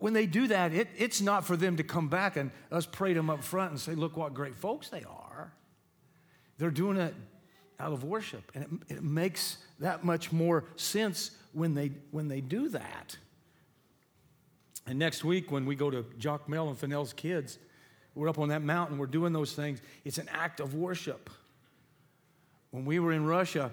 When 0.02 0.14
they 0.14 0.26
do 0.26 0.48
that, 0.48 0.74
it, 0.74 0.88
it's 0.98 1.22
not 1.22 1.46
for 1.46 1.56
them 1.56 1.78
to 1.78 1.84
come 1.84 2.08
back 2.08 2.36
and 2.36 2.50
us 2.72 2.88
pray 2.88 3.14
them 3.14 3.30
up 3.30 3.44
front 3.44 3.70
and 3.70 3.80
say, 3.80 3.94
Look 3.94 4.18
what 4.18 4.34
great 4.34 4.56
folks 4.56 4.90
they 4.90 5.04
are. 5.04 5.54
They're 6.58 6.72
doing 6.72 6.98
it 6.98 7.14
out 7.80 7.94
of 7.94 8.04
worship. 8.04 8.52
And 8.56 8.82
it, 8.90 8.96
it 8.96 9.04
makes 9.04 9.58
that 9.78 10.04
much 10.04 10.32
more 10.32 10.66
sense 10.76 11.30
when 11.54 11.76
they, 11.76 11.92
when 12.10 12.28
they 12.28 12.42
do 12.42 12.70
that. 12.70 13.16
And 14.88 14.98
next 14.98 15.24
week, 15.24 15.52
when 15.52 15.68
we 15.68 15.76
go 15.76 15.92
to 15.92 16.02
Jacmel 16.18 16.70
and 16.70 16.78
Fennell's 16.80 17.14
kids, 17.14 17.60
we're 18.16 18.28
up 18.28 18.40
on 18.40 18.50
that 18.50 18.64
mountain, 18.64 18.98
we're 18.98 19.06
doing 19.06 19.34
those 19.34 19.54
things. 19.54 19.84
It's 20.04 20.18
an 20.18 20.30
act 20.30 20.60
of 20.60 20.74
worship. 20.74 21.30
When 22.72 22.86
we 22.86 22.98
were 22.98 23.12
in 23.12 23.28
Russia, 23.28 23.72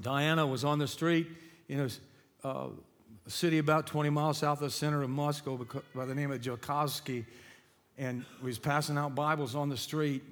Diana 0.00 0.46
was 0.46 0.64
on 0.64 0.78
the 0.78 0.88
street 0.88 1.28
in 1.68 1.80
a, 2.42 2.48
uh, 2.48 2.68
a 3.30 3.32
city 3.32 3.58
about 3.58 3.86
20 3.86 4.10
miles 4.10 4.38
south 4.38 4.58
of 4.58 4.64
the 4.64 4.70
center 4.70 5.02
of 5.04 5.08
Moscow 5.08 5.56
by 5.94 6.04
the 6.04 6.16
name 6.16 6.32
of 6.32 6.40
Zhukovsky, 6.40 7.24
and 7.96 8.24
we 8.42 8.48
was 8.48 8.58
passing 8.58 8.98
out 8.98 9.14
Bibles 9.14 9.54
on 9.54 9.68
the 9.68 9.76
street. 9.76 10.24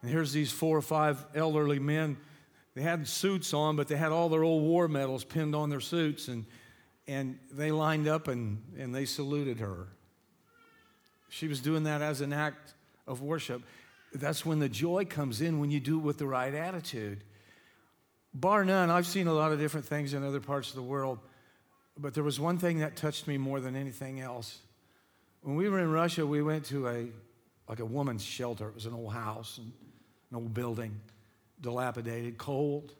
And 0.00 0.10
here's 0.10 0.32
these 0.32 0.50
four 0.50 0.78
or 0.78 0.80
five 0.80 1.22
elderly 1.34 1.78
men. 1.78 2.16
They 2.74 2.80
had 2.80 3.06
suits 3.06 3.52
on, 3.52 3.76
but 3.76 3.86
they 3.86 3.96
had 3.96 4.12
all 4.12 4.30
their 4.30 4.44
old 4.44 4.62
war 4.62 4.88
medals 4.88 5.24
pinned 5.24 5.54
on 5.54 5.68
their 5.68 5.80
suits, 5.80 6.28
and, 6.28 6.46
and 7.06 7.38
they 7.52 7.70
lined 7.70 8.08
up 8.08 8.28
and, 8.28 8.62
and 8.78 8.94
they 8.94 9.04
saluted 9.04 9.58
her. 9.58 9.88
She 11.28 11.48
was 11.48 11.60
doing 11.60 11.82
that 11.82 12.00
as 12.00 12.22
an 12.22 12.32
act 12.32 12.72
of 13.06 13.20
worship. 13.20 13.60
That's 14.14 14.46
when 14.46 14.58
the 14.58 14.70
joy 14.70 15.04
comes 15.04 15.42
in 15.42 15.58
when 15.58 15.70
you 15.70 15.80
do 15.80 15.98
it 15.98 16.02
with 16.02 16.16
the 16.16 16.26
right 16.26 16.54
attitude. 16.54 17.24
Bar 18.32 18.64
none, 18.64 18.88
I've 18.90 19.06
seen 19.06 19.26
a 19.26 19.34
lot 19.34 19.52
of 19.52 19.58
different 19.58 19.84
things 19.84 20.14
in 20.14 20.24
other 20.24 20.40
parts 20.40 20.70
of 20.70 20.76
the 20.76 20.82
world, 20.82 21.18
but 21.98 22.14
there 22.14 22.24
was 22.24 22.40
one 22.40 22.58
thing 22.58 22.78
that 22.78 22.96
touched 22.96 23.26
me 23.26 23.38
more 23.38 23.60
than 23.60 23.76
anything 23.76 24.20
else. 24.20 24.58
When 25.42 25.56
we 25.56 25.68
were 25.68 25.78
in 25.78 25.90
Russia, 25.90 26.26
we 26.26 26.42
went 26.42 26.64
to 26.66 26.88
a 26.88 27.06
like 27.68 27.80
a 27.80 27.84
woman's 27.84 28.24
shelter. 28.24 28.68
It 28.68 28.74
was 28.74 28.86
an 28.86 28.92
old 28.92 29.12
house 29.12 29.58
and 29.58 29.72
an 30.30 30.36
old 30.36 30.52
building, 30.52 31.00
dilapidated, 31.60 32.36
cold. 32.38 32.92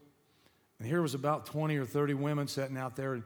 And 0.79 0.89
here 0.89 1.03
was 1.03 1.15
about 1.15 1.47
20 1.47 1.77
or 1.77 1.85
30 1.85 2.15
women 2.15 2.49
sitting 2.49 2.77
out 2.77 2.97
there 2.97 3.15
in 3.15 3.25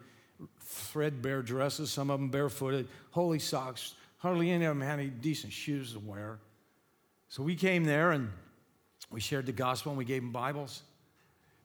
threadbare 0.61 1.43
dresses, 1.43 1.91
some 1.91 2.11
of 2.11 2.19
them 2.19 2.31
barefooted, 2.31 2.89
holy 3.11 3.39
socks. 3.39 3.95
Hardly 4.19 4.51
any 4.51 4.65
of 4.65 4.77
them 4.77 4.87
had 4.87 4.99
any 4.99 5.09
decent 5.09 5.53
shoes 5.53 5.93
to 5.93 5.99
wear. 5.99 6.39
So 7.29 7.43
we 7.43 7.55
came 7.55 7.85
there 7.85 8.13
and 8.13 8.31
we 9.11 9.21
shared 9.21 9.47
the 9.47 9.53
gospel 9.53 9.93
and 9.93 9.99
we 9.99 10.05
gave 10.05 10.23
them 10.23 10.33
Bibles. 10.33 10.83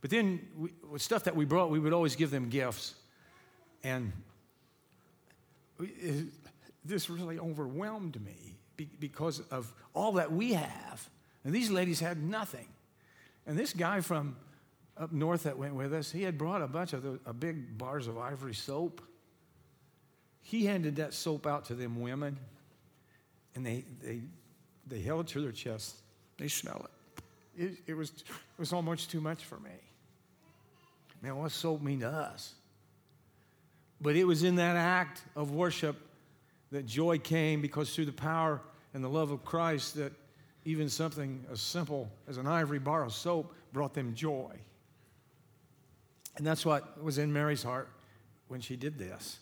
But 0.02 0.10
then, 0.10 0.48
we, 0.58 0.72
with 0.90 1.02
stuff 1.02 1.24
that 1.26 1.36
we 1.36 1.46
brought, 1.46 1.70
we 1.70 1.80
would 1.80 1.94
always 1.94 2.16
give 2.16 2.32
them 2.32 2.50
gifts. 2.50 2.96
And 3.84 4.12
it, 5.80 6.26
this 6.86 7.10
really 7.10 7.40
overwhelmed 7.40 8.24
me 8.24 8.58
because 9.00 9.42
of 9.52 9.72
all 9.94 10.14
that 10.14 10.32
we 10.32 10.54
have. 10.54 11.10
And 11.44 11.54
these 11.54 11.70
ladies 11.70 12.00
had 12.00 12.22
nothing. 12.22 12.68
And 13.46 13.58
this 13.58 13.74
guy 13.74 14.02
from 14.02 14.36
up 14.98 15.12
north 15.12 15.44
that 15.44 15.58
went 15.58 15.76
with 15.76 15.94
us, 15.94 16.12
he 16.12 16.24
had 16.24 16.38
brought 16.38 16.62
a 16.62 16.68
bunch 16.68 16.94
of 16.94 17.04
the, 17.04 17.20
a 17.26 17.34
big 17.34 17.78
bars 17.78 18.08
of 18.08 18.18
ivory 18.18 18.54
soap. 18.54 19.02
He 20.42 20.66
handed 20.66 20.96
that 20.98 21.14
soap 21.14 21.48
out 21.48 21.66
to 21.66 21.76
them 21.76 22.02
women, 22.02 22.38
and 23.56 23.66
they, 23.66 23.86
they 24.02 24.22
they 24.92 25.00
held 25.00 25.22
it 25.22 25.28
to 25.28 25.42
their 25.42 25.52
chest. 25.52 25.96
They 26.38 26.48
smell 26.48 26.86
it. 26.86 27.24
It, 27.64 27.78
it, 27.88 27.94
was, 27.94 28.10
it 28.10 28.60
was 28.60 28.74
almost 28.74 29.12
too 29.12 29.22
much 29.22 29.44
for 29.46 29.58
me. 29.60 29.72
Man, 31.22 31.38
what 31.38 31.52
soap 31.52 31.82
mean 31.82 32.02
to 32.02 32.10
us? 32.10 32.56
But 34.02 34.16
it 34.16 34.26
was 34.26 34.44
in 34.44 34.56
that 34.56 34.76
act 34.76 35.22
of 35.36 35.52
worship 35.52 35.96
that 36.72 36.86
joy 36.86 37.20
came 37.20 37.62
because 37.62 37.94
through 37.94 38.06
the 38.06 38.12
power 38.12 38.62
and 38.94 39.04
the 39.04 39.10
love 39.10 39.32
of 39.32 39.46
Christ 39.46 39.96
that 39.96 40.12
even 40.66 40.90
something 40.90 41.46
as 41.52 41.62
simple 41.62 42.10
as 42.28 42.38
an 42.38 42.48
ivory 42.48 42.80
bar 42.80 43.04
of 43.04 43.14
soap 43.14 43.54
brought 43.74 43.94
them 43.94 44.14
joy. 44.14 44.56
And 46.38 46.46
that's 46.46 46.66
what 46.66 47.04
was 47.04 47.18
in 47.18 47.32
Mary's 47.32 47.64
heart 47.64 47.90
when 48.48 48.62
she 48.62 48.76
did 48.76 48.98
this. 48.98 49.40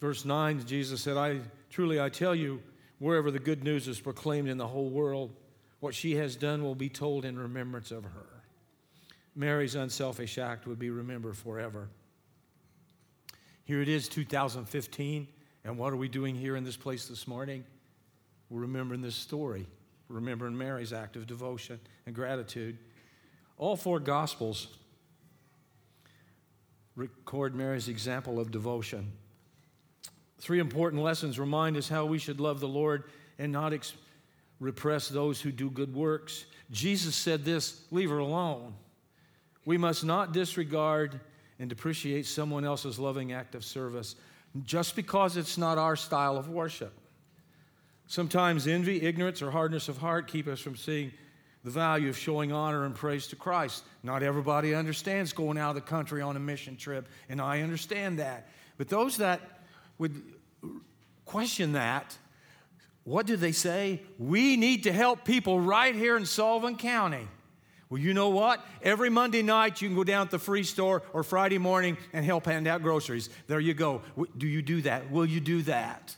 Verse 0.00 0.24
9, 0.24 0.66
Jesus 0.66 1.00
said, 1.00 1.16
I 1.16 1.40
truly 1.70 2.00
I 2.00 2.08
tell 2.08 2.34
you, 2.34 2.60
wherever 2.98 3.30
the 3.30 3.38
good 3.38 3.62
news 3.62 3.86
is 3.86 4.00
proclaimed 4.00 4.48
in 4.48 4.58
the 4.58 4.66
whole 4.66 4.90
world, 4.90 5.32
what 5.80 5.94
she 5.94 6.16
has 6.16 6.36
done 6.36 6.62
will 6.62 6.74
be 6.74 6.88
told 6.88 7.24
in 7.24 7.38
remembrance 7.38 7.90
of 7.90 8.04
her. 8.04 8.42
Mary's 9.34 9.74
unselfish 9.74 10.38
act 10.38 10.66
would 10.66 10.78
be 10.78 10.90
remembered 10.90 11.36
forever. 11.36 11.88
Here 13.66 13.82
it 13.82 13.88
is, 13.88 14.08
2015, 14.08 15.26
and 15.64 15.76
what 15.76 15.92
are 15.92 15.96
we 15.96 16.06
doing 16.06 16.36
here 16.36 16.54
in 16.54 16.62
this 16.62 16.76
place 16.76 17.08
this 17.08 17.26
morning? 17.26 17.64
We're 18.48 18.60
remembering 18.60 19.02
this 19.02 19.16
story, 19.16 19.66
remembering 20.08 20.56
Mary's 20.56 20.92
act 20.92 21.16
of 21.16 21.26
devotion 21.26 21.80
and 22.06 22.14
gratitude. 22.14 22.78
All 23.58 23.74
four 23.74 23.98
Gospels 23.98 24.68
record 26.94 27.56
Mary's 27.56 27.88
example 27.88 28.38
of 28.38 28.52
devotion. 28.52 29.10
Three 30.38 30.60
important 30.60 31.02
lessons 31.02 31.36
remind 31.36 31.76
us 31.76 31.88
how 31.88 32.06
we 32.06 32.18
should 32.18 32.38
love 32.38 32.60
the 32.60 32.68
Lord 32.68 33.02
and 33.36 33.50
not 33.50 33.72
ex- 33.72 33.94
repress 34.60 35.08
those 35.08 35.40
who 35.40 35.50
do 35.50 35.70
good 35.70 35.92
works. 35.92 36.44
Jesus 36.70 37.16
said 37.16 37.44
this 37.44 37.82
leave 37.90 38.10
her 38.10 38.18
alone. 38.18 38.74
We 39.64 39.76
must 39.76 40.04
not 40.04 40.32
disregard 40.32 41.18
and 41.58 41.68
depreciate 41.68 42.26
someone 42.26 42.64
else's 42.64 42.98
loving 42.98 43.32
act 43.32 43.54
of 43.54 43.64
service 43.64 44.16
just 44.64 44.96
because 44.96 45.36
it's 45.36 45.58
not 45.58 45.78
our 45.78 45.96
style 45.96 46.36
of 46.36 46.48
worship. 46.48 46.92
Sometimes 48.06 48.66
envy, 48.66 49.02
ignorance, 49.02 49.42
or 49.42 49.50
hardness 49.50 49.88
of 49.88 49.98
heart 49.98 50.28
keep 50.28 50.46
us 50.46 50.60
from 50.60 50.76
seeing 50.76 51.12
the 51.64 51.70
value 51.70 52.08
of 52.08 52.16
showing 52.16 52.52
honor 52.52 52.84
and 52.84 52.94
praise 52.94 53.26
to 53.28 53.36
Christ. 53.36 53.82
Not 54.04 54.22
everybody 54.22 54.74
understands 54.74 55.32
going 55.32 55.58
out 55.58 55.70
of 55.70 55.74
the 55.74 55.80
country 55.80 56.22
on 56.22 56.36
a 56.36 56.40
mission 56.40 56.76
trip, 56.76 57.08
and 57.28 57.40
I 57.40 57.62
understand 57.62 58.20
that. 58.20 58.48
But 58.78 58.88
those 58.88 59.16
that 59.16 59.40
would 59.98 60.22
question 61.24 61.72
that, 61.72 62.16
what 63.02 63.26
do 63.26 63.36
they 63.36 63.52
say? 63.52 64.02
We 64.18 64.56
need 64.56 64.84
to 64.84 64.92
help 64.92 65.24
people 65.24 65.60
right 65.60 65.94
here 65.94 66.16
in 66.16 66.26
Sullivan 66.26 66.76
County. 66.76 67.26
Well, 67.88 68.00
you 68.00 68.14
know 68.14 68.30
what? 68.30 68.64
Every 68.82 69.10
Monday 69.10 69.42
night 69.42 69.80
you 69.80 69.88
can 69.88 69.96
go 69.96 70.04
down 70.04 70.26
to 70.26 70.30
the 70.32 70.38
free 70.38 70.64
store 70.64 71.02
or 71.12 71.22
Friday 71.22 71.58
morning 71.58 71.96
and 72.12 72.24
help 72.24 72.46
hand 72.46 72.66
out 72.66 72.82
groceries. 72.82 73.30
There 73.46 73.60
you 73.60 73.74
go. 73.74 74.02
Do 74.36 74.46
you 74.46 74.60
do 74.60 74.82
that? 74.82 75.10
Will 75.10 75.26
you 75.26 75.40
do 75.40 75.62
that? 75.62 76.16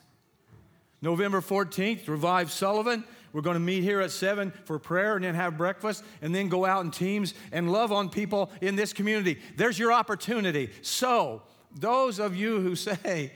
November 1.03 1.41
14th, 1.41 2.09
Revive 2.09 2.51
Sullivan. 2.51 3.05
We're 3.33 3.43
going 3.43 3.55
to 3.55 3.61
meet 3.61 3.83
here 3.83 4.01
at 4.01 4.11
7 4.11 4.53
for 4.65 4.79
prayer 4.79 5.15
and 5.17 5.25
then 5.25 5.35
have 5.35 5.59
breakfast 5.59 6.03
and 6.23 6.35
then 6.35 6.49
go 6.49 6.65
out 6.65 6.85
in 6.85 6.91
teams 6.91 7.35
and 7.53 7.71
love 7.71 7.93
on 7.93 8.09
people 8.09 8.51
in 8.63 8.75
this 8.75 8.95
community. 8.95 9.39
There's 9.57 9.79
your 9.79 9.93
opportunity. 9.93 10.71
So, 10.81 11.43
those 11.75 12.19
of 12.19 12.35
you 12.35 12.61
who 12.61 12.75
say, 12.75 13.33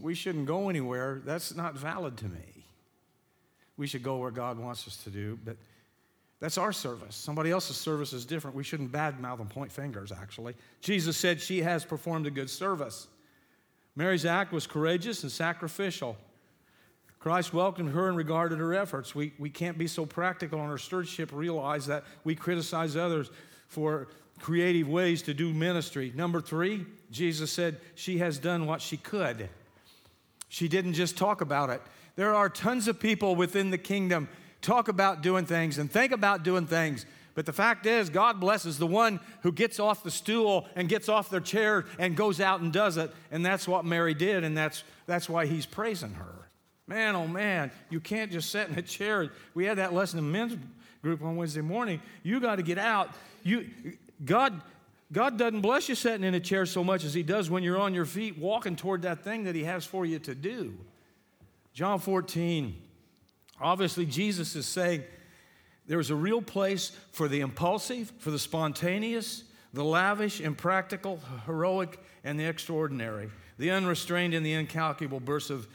we 0.00 0.14
shouldn't 0.14 0.46
go 0.46 0.68
anywhere, 0.68 1.20
that's 1.24 1.54
not 1.56 1.74
valid 1.74 2.16
to 2.18 2.26
me. 2.26 2.64
We 3.76 3.88
should 3.88 4.04
go 4.04 4.18
where 4.18 4.30
God 4.30 4.58
wants 4.58 4.86
us 4.86 4.96
to 4.98 5.10
do, 5.10 5.38
but 5.44 5.56
that's 6.40 6.58
our 6.58 6.72
service. 6.72 7.16
Somebody 7.16 7.50
else's 7.50 7.76
service 7.76 8.12
is 8.12 8.24
different. 8.24 8.56
We 8.56 8.62
shouldn't 8.62 8.92
badmouth 8.92 9.40
and 9.40 9.50
point 9.50 9.72
fingers, 9.72 10.12
actually. 10.12 10.54
Jesus 10.80 11.16
said 11.16 11.40
she 11.40 11.62
has 11.62 11.84
performed 11.84 12.26
a 12.26 12.30
good 12.30 12.48
service. 12.48 13.08
Mary's 13.96 14.24
act 14.24 14.52
was 14.52 14.66
courageous 14.66 15.24
and 15.24 15.32
sacrificial. 15.32 16.16
Christ 17.18 17.52
welcomed 17.52 17.90
her 17.90 18.08
and 18.08 18.16
regarded 18.16 18.60
her 18.60 18.72
efforts. 18.72 19.14
We, 19.14 19.32
we 19.38 19.50
can't 19.50 19.76
be 19.76 19.88
so 19.88 20.06
practical 20.06 20.60
on 20.60 20.70
our 20.70 20.78
stewardship, 20.78 21.30
realize 21.32 21.86
that 21.86 22.04
we 22.22 22.36
criticize 22.36 22.96
others 22.96 23.30
for 23.66 24.06
creative 24.38 24.88
ways 24.88 25.22
to 25.22 25.34
do 25.34 25.52
ministry. 25.52 26.12
Number 26.14 26.40
three, 26.40 26.86
Jesus 27.10 27.50
said 27.50 27.80
she 27.96 28.18
has 28.18 28.38
done 28.38 28.66
what 28.66 28.80
she 28.80 28.96
could. 28.96 29.48
She 30.48 30.68
didn't 30.68 30.94
just 30.94 31.18
talk 31.18 31.40
about 31.40 31.70
it. 31.70 31.82
There 32.14 32.34
are 32.34 32.48
tons 32.48 32.86
of 32.86 33.00
people 33.00 33.34
within 33.34 33.70
the 33.70 33.78
kingdom 33.78 34.28
talk 34.60 34.88
about 34.88 35.22
doing 35.22 35.46
things 35.46 35.78
and 35.78 35.90
think 35.90 36.12
about 36.12 36.42
doing 36.42 36.66
things. 36.66 37.06
But 37.34 37.46
the 37.46 37.52
fact 37.52 37.86
is, 37.86 38.10
God 38.10 38.40
blesses 38.40 38.78
the 38.78 38.86
one 38.86 39.20
who 39.42 39.52
gets 39.52 39.78
off 39.78 40.02
the 40.02 40.10
stool 40.10 40.66
and 40.74 40.88
gets 40.88 41.08
off 41.08 41.30
their 41.30 41.40
chair 41.40 41.84
and 41.98 42.16
goes 42.16 42.40
out 42.40 42.60
and 42.60 42.72
does 42.72 42.96
it. 42.96 43.12
And 43.30 43.46
that's 43.46 43.68
what 43.68 43.84
Mary 43.84 44.12
did, 44.12 44.42
and 44.42 44.56
that's, 44.56 44.82
that's 45.06 45.28
why 45.28 45.46
he's 45.46 45.64
praising 45.64 46.14
her. 46.14 46.48
Man, 46.88 47.14
oh 47.14 47.28
man, 47.28 47.70
you 47.90 48.00
can't 48.00 48.32
just 48.32 48.50
sit 48.50 48.68
in 48.68 48.76
a 48.76 48.82
chair. 48.82 49.30
We 49.54 49.66
had 49.66 49.78
that 49.78 49.92
lesson 49.92 50.18
in 50.18 50.32
men's 50.32 50.56
group 51.00 51.22
on 51.22 51.36
Wednesday 51.36 51.60
morning. 51.60 52.02
You 52.24 52.40
got 52.40 52.56
to 52.56 52.62
get 52.62 52.78
out. 52.78 53.10
You, 53.44 53.68
God, 54.24 54.60
God 55.12 55.38
doesn't 55.38 55.60
bless 55.60 55.88
you 55.88 55.94
sitting 55.94 56.24
in 56.24 56.34
a 56.34 56.40
chair 56.40 56.66
so 56.66 56.82
much 56.82 57.04
as 57.04 57.14
He 57.14 57.22
does 57.22 57.48
when 57.50 57.62
you're 57.62 57.78
on 57.78 57.94
your 57.94 58.04
feet 58.04 58.36
walking 58.36 58.74
toward 58.74 59.02
that 59.02 59.22
thing 59.22 59.44
that 59.44 59.54
He 59.54 59.62
has 59.62 59.84
for 59.84 60.04
you 60.04 60.18
to 60.18 60.34
do. 60.34 60.76
John 61.72 62.00
14. 62.00 62.74
Obviously, 63.60 64.06
Jesus 64.06 64.54
is 64.54 64.66
saying, 64.66 65.02
there's 65.88 66.10
a 66.10 66.14
real 66.14 66.42
place 66.42 66.92
for 67.12 67.28
the 67.28 67.40
impulsive, 67.40 68.12
for 68.18 68.30
the 68.30 68.38
spontaneous, 68.38 69.42
the 69.72 69.82
lavish, 69.82 70.40
impractical, 70.40 71.18
heroic, 71.46 71.98
and 72.24 72.38
the 72.38 72.44
extraordinary, 72.44 73.30
the 73.56 73.70
unrestrained 73.70 74.34
and 74.34 74.44
the 74.44 74.52
incalculable 74.52 75.18
bursts 75.18 75.50
of 75.50 75.66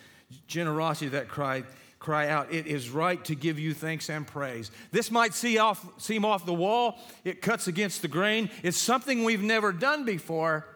generosity 0.47 1.09
that 1.09 1.27
cry, 1.27 1.63
cry 1.99 2.29
out, 2.29 2.53
It 2.53 2.67
is 2.67 2.91
right 2.91 3.23
to 3.25 3.35
give 3.35 3.57
you 3.57 3.73
thanks 3.73 4.09
and 4.09 4.25
praise. 4.25 4.71
This 4.91 5.09
might 5.09 5.33
see 5.33 5.57
off, 5.57 5.83
seem 6.01 6.25
off 6.25 6.45
the 6.45 6.53
wall, 6.53 6.99
it 7.23 7.41
cuts 7.41 7.67
against 7.67 8.03
the 8.03 8.07
grain. 8.07 8.49
It's 8.61 8.77
something 8.77 9.23
we've 9.23 9.43
never 9.43 9.71
done 9.71 10.05
before. 10.05 10.67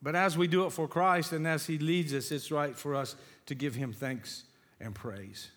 But 0.00 0.14
as 0.14 0.38
we 0.38 0.46
do 0.46 0.64
it 0.64 0.70
for 0.70 0.86
Christ 0.86 1.32
and 1.32 1.46
as 1.46 1.66
He 1.66 1.78
leads 1.78 2.14
us, 2.14 2.30
it's 2.30 2.52
right 2.52 2.76
for 2.76 2.94
us 2.94 3.16
to 3.46 3.56
give 3.56 3.74
Him 3.74 3.92
thanks 3.92 4.44
and 4.80 4.94
praise 4.94 5.50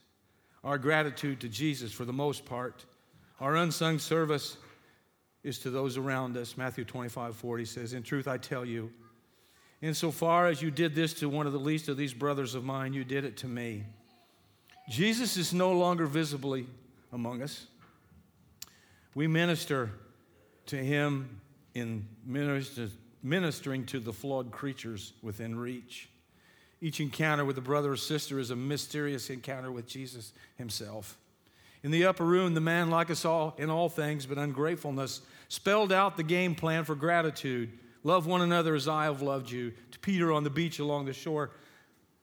our 0.63 0.77
gratitude 0.77 1.41
to 1.41 1.49
Jesus 1.49 1.91
for 1.91 2.05
the 2.05 2.13
most 2.13 2.45
part. 2.45 2.85
Our 3.39 3.55
unsung 3.55 3.99
service 3.99 4.57
is 5.43 5.57
to 5.59 5.71
those 5.71 5.97
around 5.97 6.37
us. 6.37 6.55
Matthew 6.57 6.85
25, 6.85 7.35
40 7.35 7.65
says, 7.65 7.93
In 7.93 8.03
truth, 8.03 8.27
I 8.27 8.37
tell 8.37 8.63
you, 8.63 8.91
insofar 9.81 10.47
as 10.47 10.61
you 10.61 10.69
did 10.69 10.93
this 10.93 11.13
to 11.15 11.29
one 11.29 11.47
of 11.47 11.53
the 11.53 11.59
least 11.59 11.87
of 11.87 11.97
these 11.97 12.13
brothers 12.13 12.53
of 12.53 12.63
mine, 12.63 12.93
you 12.93 13.03
did 13.03 13.25
it 13.25 13.37
to 13.37 13.47
me. 13.47 13.83
Jesus 14.89 15.37
is 15.37 15.53
no 15.53 15.71
longer 15.71 16.05
visibly 16.05 16.67
among 17.11 17.41
us. 17.41 17.65
We 19.15 19.27
minister 19.27 19.91
to 20.67 20.77
him 20.77 21.41
in 21.73 22.07
ministering 23.23 23.85
to 23.85 23.99
the 23.99 24.13
flawed 24.13 24.51
creatures 24.51 25.13
within 25.21 25.57
reach. 25.57 26.09
Each 26.81 26.99
encounter 26.99 27.45
with 27.45 27.57
a 27.57 27.61
brother 27.61 27.91
or 27.91 27.97
sister 27.97 28.39
is 28.39 28.49
a 28.49 28.55
mysterious 28.55 29.29
encounter 29.29 29.71
with 29.71 29.85
Jesus 29.85 30.33
himself. 30.57 31.17
In 31.83 31.91
the 31.91 32.05
upper 32.05 32.25
room, 32.25 32.53
the 32.53 32.61
man, 32.61 32.89
like 32.89 33.09
us 33.09 33.23
all 33.23 33.55
in 33.57 33.69
all 33.69 33.87
things 33.87 34.25
but 34.25 34.37
ungratefulness, 34.37 35.21
spelled 35.47 35.91
out 35.91 36.17
the 36.17 36.23
game 36.23 36.55
plan 36.55 36.83
for 36.83 36.95
gratitude. 36.95 37.71
Love 38.03 38.25
one 38.25 38.41
another 38.41 38.73
as 38.73 38.87
I 38.87 39.05
have 39.05 39.21
loved 39.21 39.49
you. 39.51 39.73
To 39.91 39.99
Peter 39.99 40.31
on 40.31 40.43
the 40.43 40.49
beach 40.49 40.79
along 40.79 41.05
the 41.05 41.13
shore 41.13 41.51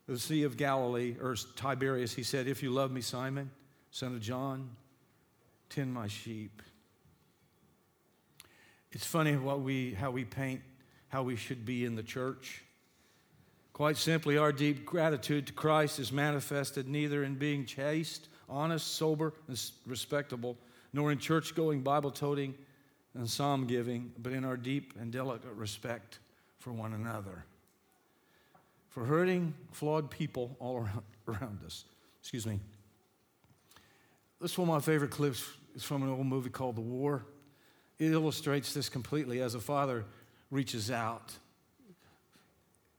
of 0.09 0.15
the 0.15 0.21
Sea 0.21 0.43
of 0.43 0.57
Galilee, 0.57 1.17
or 1.21 1.37
Tiberias, 1.57 2.15
he 2.15 2.23
said, 2.23 2.49
If 2.49 2.63
you 2.63 2.71
love 2.71 2.91
me, 2.91 3.01
Simon, 3.01 3.51
son 3.91 4.15
of 4.15 4.21
John, 4.21 4.71
tend 5.69 5.93
my 5.93 6.09
sheep. 6.09 6.63
It's 8.91 9.07
funny 9.07 9.37
what 9.37 9.61
we, 9.61 9.95
how 9.95 10.11
we 10.11 10.25
paint 10.25 10.63
how 11.09 11.23
we 11.23 11.37
should 11.37 11.65
be 11.65 11.85
in 11.85 11.95
the 11.95 12.03
church. 12.03 12.63
Quite 13.79 13.97
simply, 13.97 14.37
our 14.37 14.51
deep 14.51 14.85
gratitude 14.85 15.47
to 15.47 15.53
Christ 15.53 16.01
is 16.01 16.11
manifested 16.11 16.89
neither 16.89 17.23
in 17.23 17.37
being 17.37 17.65
chaste, 17.65 18.29
honest, 18.49 18.97
sober, 18.97 19.33
and 19.47 19.57
respectable, 19.87 20.59
nor 20.93 21.13
in 21.13 21.19
church 21.19 21.55
going, 21.55 21.83
Bible 21.83 22.11
toting, 22.11 22.57
and 23.15 23.31
psalm 23.31 23.69
giving, 23.69 24.11
but 24.19 24.33
in 24.33 24.45
our 24.45 24.57
deep 24.57 24.95
and 24.99 25.13
delicate 25.13 25.53
respect 25.53 26.19
for 26.59 26.73
one 26.73 26.93
another. 26.93 27.45
For 28.89 29.05
hurting, 29.05 29.55
flawed 29.71 30.11
people 30.11 30.57
all 30.59 30.79
around, 30.79 31.03
around 31.29 31.61
us. 31.65 31.85
Excuse 32.21 32.49
me. 32.49 32.59
This 34.41 34.59
one 34.59 34.69
of 34.69 34.75
my 34.75 34.81
favorite 34.81 35.13
clips. 35.13 35.49
is 35.77 35.85
from 35.85 36.03
an 36.03 36.09
old 36.09 36.27
movie 36.27 36.51
called 36.51 36.75
The 36.75 36.81
War. 36.81 37.25
It 38.01 38.11
illustrates 38.11 38.75
this 38.75 38.89
completely 38.89 39.41
as 39.41 39.55
a 39.55 39.61
father 39.61 40.05
reaches 40.51 40.91
out 40.91 41.33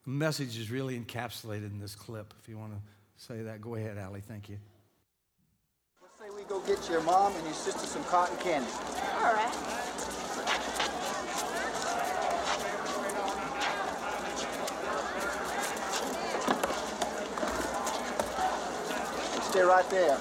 message 0.10 0.58
is 0.58 0.72
really 0.72 1.00
encapsulated 1.00 1.72
in 1.72 1.80
this 1.80 1.96
clip. 1.96 2.34
If 2.42 2.50
you 2.50 2.58
want 2.58 2.74
to 2.74 2.80
say 3.16 3.44
that, 3.44 3.62
go 3.62 3.76
ahead, 3.76 3.98
Allie. 3.98 4.22
Thank 4.22 4.50
you. 4.50 4.58
Let's 6.02 6.18
say 6.20 6.36
we 6.36 6.44
go 6.50 6.60
get 6.62 6.90
your 6.90 7.02
mom 7.02 7.36
and 7.36 7.46
your 7.46 7.54
sister 7.54 7.86
some 7.86 8.04
cotton 8.06 8.36
candy. 8.38 8.68
All 9.22 9.34
right. 9.34 9.54
Stay 19.50 19.62
right 19.62 19.90
there. 19.90 20.18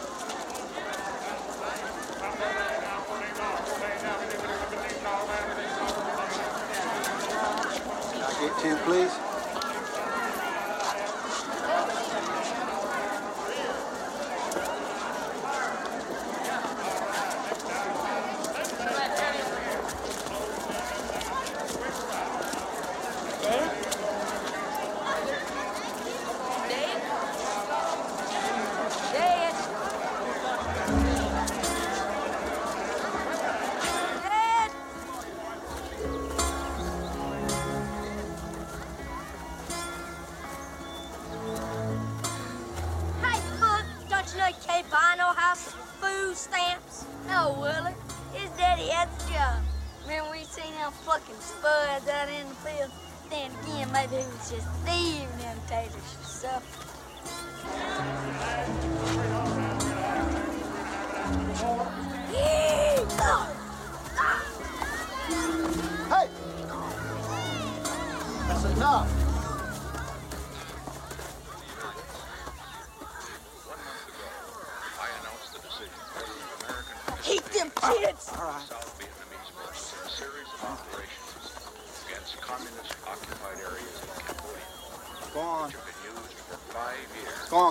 Can 8.13 8.23
I 8.23 8.33
get 8.41 8.59
two, 8.63 8.77
please? 8.85 9.28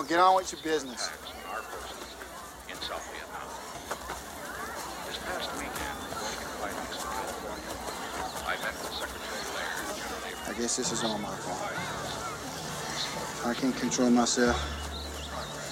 Get 0.08 0.18
on 0.18 0.36
with 0.36 0.50
your 0.50 0.62
business. 0.62 1.10
I 10.46 10.52
guess 10.54 10.76
this 10.78 10.92
is 10.92 11.04
all 11.04 11.18
my 11.18 11.28
fault. 11.28 11.60
I 13.46 13.52
can't 13.52 13.76
control 13.76 14.08
myself. 14.08 14.56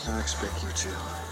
I 0.06 0.20
expect 0.20 0.62
you 0.62 0.68
to. 0.68 1.25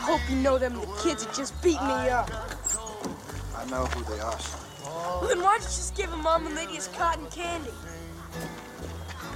Hope 0.00 0.20
you 0.28 0.36
know 0.36 0.58
them 0.58 0.74
the 0.74 0.80
the 0.80 0.86
kids 1.02 1.24
that 1.24 1.34
just 1.34 1.60
beat 1.62 1.80
me 1.82 2.08
up. 2.08 2.28
just 2.28 2.74
told 2.74 3.04
you. 3.04 3.14
I 3.56 3.64
know 3.70 3.84
who 3.86 4.14
they 4.14 4.20
are. 4.20 4.38
Well, 5.20 5.28
then 5.28 5.40
why'd 5.42 5.60
you 5.60 5.66
just 5.66 5.94
give 5.96 6.10
him 6.10 6.22
Mama 6.22 6.50
Lydia's 6.50 6.88
cotton 6.88 7.26
candy? 7.26 7.70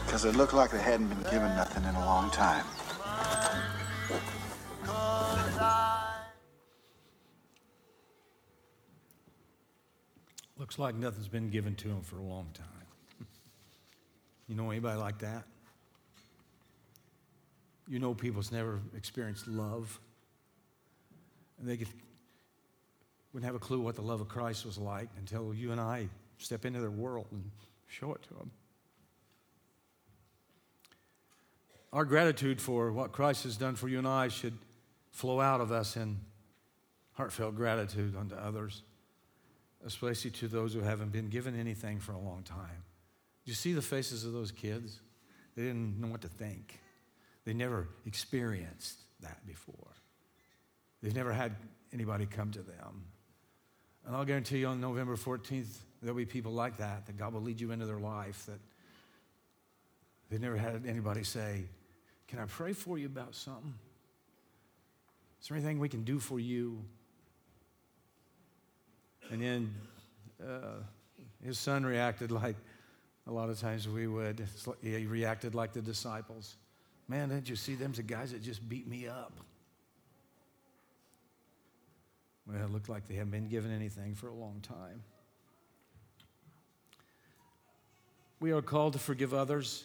Because 0.07 0.25
it 0.25 0.37
looked 0.37 0.55
like 0.55 0.71
they 0.71 0.81
hadn't 0.81 1.09
been 1.09 1.23
given 1.25 1.55
nothing 1.57 1.85
in 1.85 1.95
a 1.95 2.05
long 2.05 2.31
time. 2.31 2.65
Looks 10.57 10.79
like 10.79 10.95
nothing's 10.95 11.29
been 11.29 11.51
given 11.51 11.75
to 11.77 11.89
them 11.89 12.01
for 12.03 12.19
a 12.19 12.23
long 12.23 12.49
time. 12.55 12.67
You 14.47 14.55
know 14.55 14.71
anybody 14.71 15.01
like 15.01 15.19
that? 15.21 15.45
You 17.89 17.99
know 17.99 18.13
people 18.13 18.43
that's 18.43 18.53
never 18.53 18.81
experienced 18.95 19.49
love. 19.49 19.99
And 21.59 21.69
they 21.69 21.77
get, 21.77 21.89
wouldn't 23.33 23.47
have 23.47 23.55
a 23.55 23.65
clue 23.65 23.81
what 23.81 23.97
the 23.97 24.03
love 24.03 24.21
of 24.21 24.29
Christ 24.29 24.67
was 24.67 24.79
like 24.79 25.09
until 25.19 25.55
you 25.55 25.73
and 25.73 25.81
I 25.81 26.09
step 26.39 26.65
into 26.65 26.81
their 26.81 26.91
world 26.91 27.27
and 27.31 27.51
show 27.87 28.13
it 28.13 28.23
to 28.25 28.35
them. 28.35 28.51
Our 31.93 32.05
gratitude 32.05 32.61
for 32.61 32.91
what 32.93 33.13
Christ 33.13 33.45
has 33.45 33.57
done 33.57 33.77
for 33.77 33.89
you 33.89 33.99
and 33.99 34.09
I 34.09 34.29
should 34.29 34.59
flow 35.13 35.41
out 35.41 35.61
of 35.61 35.71
us 35.71 35.97
in 35.97 36.19
heartfelt 37.13 37.55
gratitude 37.55 38.17
unto 38.17 38.35
others 38.35 38.83
especially 39.85 40.31
to 40.31 40.49
those 40.49 40.75
who 40.75 40.81
haven't 40.81 41.13
been 41.13 41.29
given 41.29 41.59
anything 41.59 42.01
for 42.01 42.13
a 42.13 42.19
long 42.19 42.43
time. 42.43 42.83
Did 43.45 43.51
you 43.51 43.55
see 43.55 43.73
the 43.73 43.83
faces 43.83 44.25
of 44.25 44.33
those 44.33 44.51
kids? 44.51 45.01
They 45.57 45.63
didn't 45.63 46.01
know 46.01 46.09
what 46.09 46.23
to 46.23 46.29
think. 46.29 46.79
They 47.45 47.53
never 47.53 47.89
experienced 48.07 48.99
that 49.21 49.47
before. 49.47 49.93
They've 51.05 51.15
never 51.15 51.35
had 51.35 51.55
anybody 51.93 52.25
come 52.25 52.51
to 52.53 52.63
them. 52.63 53.05
And 54.07 54.17
I'll 54.17 54.25
guarantee 54.25 54.61
you 54.61 54.69
on 54.69 54.81
November 54.81 55.17
14th, 55.17 55.77
there'll 56.01 56.17
be 56.17 56.25
people 56.25 56.53
like 56.53 56.79
that, 56.79 57.05
that 57.05 57.19
God 57.19 57.35
will 57.35 57.43
lead 57.43 57.61
you 57.61 57.73
into 57.73 57.85
their 57.85 57.99
life, 57.99 58.47
that 58.47 58.59
they've 60.31 60.41
never 60.41 60.57
had 60.57 60.87
anybody 60.87 61.23
say, 61.23 61.65
Can 62.27 62.39
I 62.39 62.47
pray 62.47 62.73
for 62.73 62.97
you 62.97 63.05
about 63.05 63.35
something? 63.35 63.75
Is 65.43 65.49
there 65.49 65.59
anything 65.59 65.79
we 65.79 65.91
can 65.91 66.05
do 66.05 66.19
for 66.19 66.41
you? 66.41 66.83
And 69.31 69.43
then 69.43 69.75
uh, 70.43 70.81
his 71.45 71.59
son 71.59 71.85
reacted 71.85 72.31
like 72.31 72.57
a 73.27 73.31
lot 73.31 73.51
of 73.51 73.61
times 73.61 73.87
we 73.87 74.07
would. 74.07 74.49
He 74.81 75.05
reacted 75.05 75.55
like 75.55 75.75
the 75.75 75.83
disciples. 75.83 76.57
Man, 77.09 77.29
didn't 77.29 77.51
you 77.51 77.57
see 77.57 77.75
them? 77.75 77.93
The 77.93 78.03
guys 78.03 78.33
that 78.33 78.43
just 78.43 78.67
beat 78.67 78.89
me 78.89 79.07
up. 79.07 79.35
Well, 82.47 82.63
it 82.63 82.71
looked 82.71 82.89
like 82.89 83.07
they 83.07 83.15
haven't 83.15 83.31
been 83.31 83.49
given 83.49 83.73
anything 83.73 84.15
for 84.15 84.29
a 84.29 84.35
long 84.35 84.61
time. 84.61 85.03
We 88.41 88.53
are 88.53 88.61
called 88.61 88.93
to 88.93 88.99
forgive 88.99 89.33
others 89.33 89.85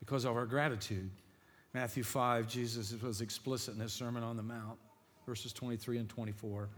because 0.00 0.24
of 0.24 0.36
our 0.36 0.46
gratitude. 0.46 1.10
Matthew 1.72 2.02
5, 2.02 2.48
Jesus 2.48 2.92
was 3.00 3.20
explicit 3.20 3.74
in 3.74 3.80
his 3.80 3.92
Sermon 3.92 4.24
on 4.24 4.36
the 4.36 4.42
Mount, 4.42 4.78
verses 5.24 5.52
23 5.52 5.98
and 5.98 6.08
24. 6.08 6.68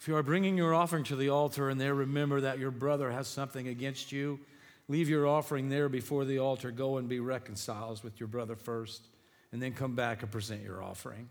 If 0.00 0.08
you 0.08 0.16
are 0.16 0.22
bringing 0.22 0.56
your 0.56 0.74
offering 0.74 1.04
to 1.04 1.16
the 1.16 1.28
altar 1.28 1.68
and 1.68 1.78
there 1.78 1.94
remember 1.94 2.40
that 2.40 2.58
your 2.58 2.70
brother 2.70 3.10
has 3.10 3.28
something 3.28 3.68
against 3.68 4.10
you, 4.10 4.40
leave 4.88 5.08
your 5.08 5.26
offering 5.26 5.68
there 5.68 5.90
before 5.90 6.24
the 6.24 6.38
altar. 6.38 6.70
Go 6.70 6.96
and 6.96 7.08
be 7.08 7.20
reconciled 7.20 8.02
with 8.02 8.18
your 8.18 8.28
brother 8.28 8.56
first, 8.56 9.08
and 9.52 9.60
then 9.60 9.74
come 9.74 9.94
back 9.94 10.22
and 10.22 10.30
present 10.32 10.62
your 10.62 10.82
offering. 10.82 11.28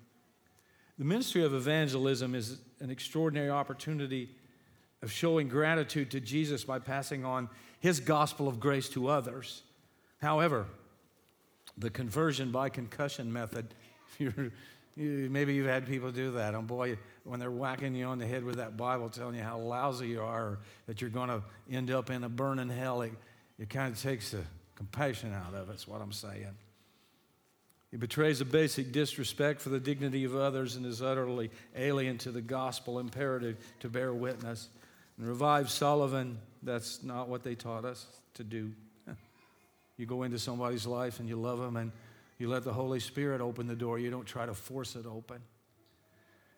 The 1.01 1.07
ministry 1.07 1.43
of 1.43 1.55
evangelism 1.55 2.35
is 2.35 2.59
an 2.79 2.91
extraordinary 2.91 3.49
opportunity 3.49 4.29
of 5.01 5.11
showing 5.11 5.47
gratitude 5.47 6.11
to 6.11 6.19
Jesus 6.19 6.63
by 6.63 6.77
passing 6.77 7.25
on 7.25 7.49
his 7.79 7.99
gospel 7.99 8.47
of 8.47 8.59
grace 8.59 8.87
to 8.89 9.07
others. 9.07 9.63
However, 10.21 10.67
the 11.75 11.89
conversion 11.89 12.51
by 12.51 12.69
concussion 12.69 13.33
method, 13.33 13.73
you, 14.19 14.51
maybe 14.95 15.55
you've 15.55 15.65
had 15.65 15.87
people 15.87 16.11
do 16.11 16.33
that. 16.33 16.53
And 16.53 16.67
boy, 16.67 16.99
when 17.23 17.39
they're 17.39 17.49
whacking 17.49 17.95
you 17.95 18.05
on 18.05 18.19
the 18.19 18.27
head 18.27 18.43
with 18.43 18.57
that 18.57 18.77
Bible, 18.77 19.09
telling 19.09 19.33
you 19.33 19.41
how 19.41 19.57
lousy 19.57 20.09
you 20.09 20.21
are, 20.21 20.59
that 20.85 21.01
you're 21.01 21.09
going 21.09 21.29
to 21.29 21.41
end 21.71 21.89
up 21.89 22.11
in 22.11 22.23
a 22.25 22.29
burning 22.29 22.69
hell, 22.69 23.01
it, 23.01 23.13
it 23.57 23.71
kind 23.71 23.91
of 23.91 23.99
takes 23.99 24.29
the 24.29 24.43
compassion 24.75 25.33
out 25.33 25.55
of 25.55 25.71
it, 25.71 25.77
is 25.77 25.87
what 25.87 25.99
I'm 25.99 26.11
saying. 26.11 26.55
He 27.91 27.97
betrays 27.97 28.39
a 28.39 28.45
basic 28.45 28.93
disrespect 28.93 29.59
for 29.59 29.69
the 29.69 29.79
dignity 29.79 30.23
of 30.23 30.33
others 30.33 30.77
and 30.77 30.85
is 30.85 31.01
utterly 31.01 31.51
alien 31.75 32.17
to 32.19 32.31
the 32.31 32.41
gospel 32.41 32.99
imperative 32.99 33.57
to 33.81 33.89
bear 33.89 34.13
witness. 34.13 34.69
And 35.17 35.27
revive 35.27 35.69
Sullivan, 35.69 36.39
that's 36.63 37.03
not 37.03 37.27
what 37.27 37.43
they 37.43 37.53
taught 37.53 37.85
us 37.85 38.05
to 38.35 38.43
do. 38.43 38.71
You 39.97 40.07
go 40.07 40.23
into 40.23 40.39
somebody's 40.39 40.87
life 40.87 41.19
and 41.19 41.29
you 41.29 41.35
love 41.35 41.59
them 41.59 41.75
and 41.77 41.91
you 42.39 42.49
let 42.49 42.63
the 42.63 42.73
Holy 42.73 42.99
Spirit 42.99 43.39
open 43.39 43.67
the 43.67 43.75
door. 43.75 43.99
You 43.99 44.09
don't 44.09 44.25
try 44.25 44.47
to 44.47 44.53
force 44.55 44.95
it 44.95 45.05
open. 45.05 45.43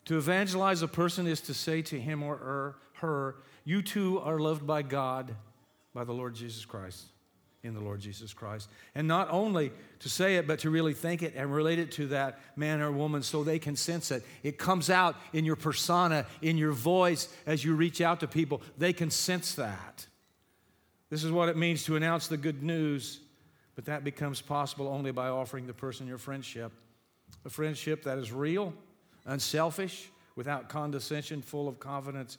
To 0.05 0.17
evangelize 0.17 0.81
a 0.81 0.87
person 0.87 1.27
is 1.27 1.41
to 1.41 1.53
say 1.53 1.81
to 1.81 1.99
him 1.99 2.23
or 2.23 2.37
her, 2.37 2.75
her, 2.99 3.35
You 3.65 3.81
too 3.81 4.21
are 4.21 4.39
loved 4.39 4.65
by 4.65 4.81
God, 4.81 5.35
by 5.93 6.05
the 6.05 6.13
Lord 6.13 6.35
Jesus 6.35 6.63
Christ, 6.63 7.07
in 7.63 7.73
the 7.73 7.79
Lord 7.79 8.01
Jesus 8.01 8.33
Christ. 8.33 8.69
And 8.93 9.07
not 9.07 9.29
only 9.31 9.71
to 9.99 10.09
say 10.09 10.35
it, 10.35 10.47
but 10.47 10.59
to 10.59 10.69
really 10.69 10.93
think 10.93 11.23
it 11.23 11.33
and 11.35 11.53
relate 11.53 11.79
it 11.79 11.91
to 11.93 12.07
that 12.07 12.39
man 12.57 12.81
or 12.81 12.91
woman 12.91 13.23
so 13.23 13.43
they 13.43 13.57
can 13.57 13.77
sense 13.77 14.11
it. 14.11 14.23
It 14.43 14.57
comes 14.57 14.89
out 14.89 15.15
in 15.31 15.45
your 15.45 15.55
persona, 15.55 16.25
in 16.41 16.57
your 16.57 16.73
voice 16.73 17.29
as 17.45 17.63
you 17.63 17.73
reach 17.75 18.01
out 18.01 18.19
to 18.19 18.27
people. 18.27 18.61
They 18.77 18.91
can 18.91 19.09
sense 19.09 19.55
that. 19.55 20.05
This 21.09 21.23
is 21.23 21.31
what 21.31 21.47
it 21.47 21.55
means 21.55 21.85
to 21.85 21.95
announce 21.95 22.27
the 22.27 22.37
good 22.37 22.63
news, 22.63 23.19
but 23.75 23.85
that 23.85 24.03
becomes 24.03 24.41
possible 24.41 24.87
only 24.87 25.11
by 25.11 25.29
offering 25.29 25.65
the 25.65 25.73
person 25.73 26.05
your 26.05 26.17
friendship. 26.17 26.71
A 27.45 27.49
friendship 27.49 28.03
that 28.03 28.17
is 28.17 28.31
real, 28.31 28.73
unselfish, 29.25 30.09
without 30.35 30.67
condescension, 30.67 31.41
full 31.41 31.67
of 31.67 31.79
confidence 31.79 32.37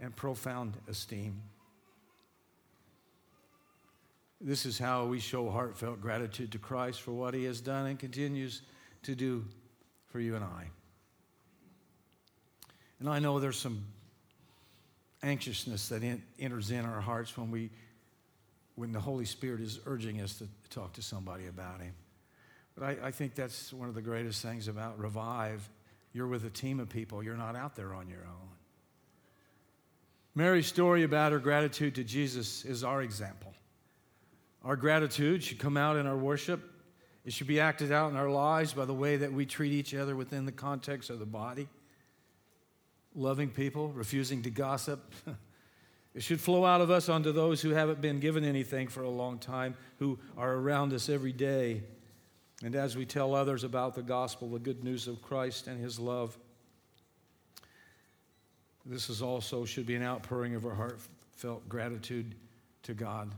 and 0.00 0.14
profound 0.14 0.76
esteem. 0.88 1.40
This 4.40 4.64
is 4.64 4.78
how 4.78 5.04
we 5.04 5.20
show 5.20 5.50
heartfelt 5.50 6.00
gratitude 6.00 6.52
to 6.52 6.58
Christ 6.58 7.02
for 7.02 7.12
what 7.12 7.34
he 7.34 7.44
has 7.44 7.60
done 7.60 7.86
and 7.86 7.98
continues 7.98 8.62
to 9.02 9.14
do 9.14 9.44
for 10.08 10.18
you 10.18 10.34
and 10.34 10.44
I. 10.44 10.70
And 13.00 13.08
I 13.08 13.18
know 13.18 13.38
there's 13.38 13.58
some 13.58 13.84
anxiousness 15.22 15.88
that 15.88 16.02
in, 16.02 16.22
enters 16.38 16.70
in 16.70 16.84
our 16.84 17.00
hearts 17.00 17.36
when 17.36 17.50
we 17.50 17.70
when 18.76 18.92
the 18.92 19.00
Holy 19.00 19.26
Spirit 19.26 19.60
is 19.60 19.78
urging 19.84 20.22
us 20.22 20.38
to 20.38 20.48
talk 20.70 20.94
to 20.94 21.02
somebody 21.02 21.48
about 21.48 21.82
him. 21.82 21.92
But 22.74 22.84
I, 22.84 23.08
I 23.08 23.10
think 23.10 23.34
that's 23.34 23.74
one 23.74 23.90
of 23.90 23.94
the 23.94 24.00
greatest 24.00 24.42
things 24.42 24.68
about 24.68 24.98
Revive. 24.98 25.68
You're 26.14 26.28
with 26.28 26.46
a 26.46 26.50
team 26.50 26.80
of 26.80 26.88
people, 26.88 27.22
you're 27.22 27.36
not 27.36 27.56
out 27.56 27.76
there 27.76 27.92
on 27.92 28.08
your 28.08 28.20
own. 28.20 28.48
Mary's 30.34 30.66
story 30.66 31.02
about 31.02 31.32
her 31.32 31.38
gratitude 31.38 31.96
to 31.96 32.04
Jesus 32.04 32.64
is 32.64 32.82
our 32.82 33.02
example. 33.02 33.52
Our 34.64 34.76
gratitude 34.76 35.42
should 35.42 35.58
come 35.58 35.76
out 35.76 35.96
in 35.96 36.06
our 36.06 36.16
worship. 36.16 36.60
It 37.24 37.32
should 37.32 37.46
be 37.46 37.60
acted 37.60 37.92
out 37.92 38.10
in 38.10 38.16
our 38.16 38.30
lives 38.30 38.72
by 38.72 38.84
the 38.84 38.94
way 38.94 39.16
that 39.16 39.32
we 39.32 39.46
treat 39.46 39.72
each 39.72 39.94
other 39.94 40.16
within 40.16 40.44
the 40.44 40.52
context 40.52 41.10
of 41.10 41.18
the 41.18 41.26
body. 41.26 41.68
Loving 43.14 43.48
people, 43.48 43.88
refusing 43.88 44.42
to 44.42 44.50
gossip. 44.50 45.12
it 46.14 46.22
should 46.22 46.40
flow 46.40 46.64
out 46.64 46.80
of 46.80 46.90
us 46.90 47.08
onto 47.08 47.32
those 47.32 47.62
who 47.62 47.70
haven't 47.70 48.00
been 48.00 48.20
given 48.20 48.44
anything 48.44 48.88
for 48.88 49.02
a 49.02 49.08
long 49.08 49.38
time, 49.38 49.74
who 49.98 50.18
are 50.36 50.54
around 50.54 50.92
us 50.92 51.08
every 51.08 51.32
day. 51.32 51.82
And 52.62 52.74
as 52.74 52.96
we 52.96 53.06
tell 53.06 53.34
others 53.34 53.64
about 53.64 53.94
the 53.94 54.02
gospel, 54.02 54.50
the 54.50 54.58
good 54.58 54.84
news 54.84 55.08
of 55.08 55.22
Christ 55.22 55.66
and 55.66 55.82
his 55.82 55.98
love, 55.98 56.38
this 58.84 59.08
is 59.08 59.22
also 59.22 59.64
should 59.64 59.86
be 59.86 59.94
an 59.94 60.02
outpouring 60.02 60.54
of 60.54 60.66
our 60.66 60.74
heartfelt 60.74 61.68
gratitude 61.68 62.34
to 62.82 62.94
God. 62.94 63.30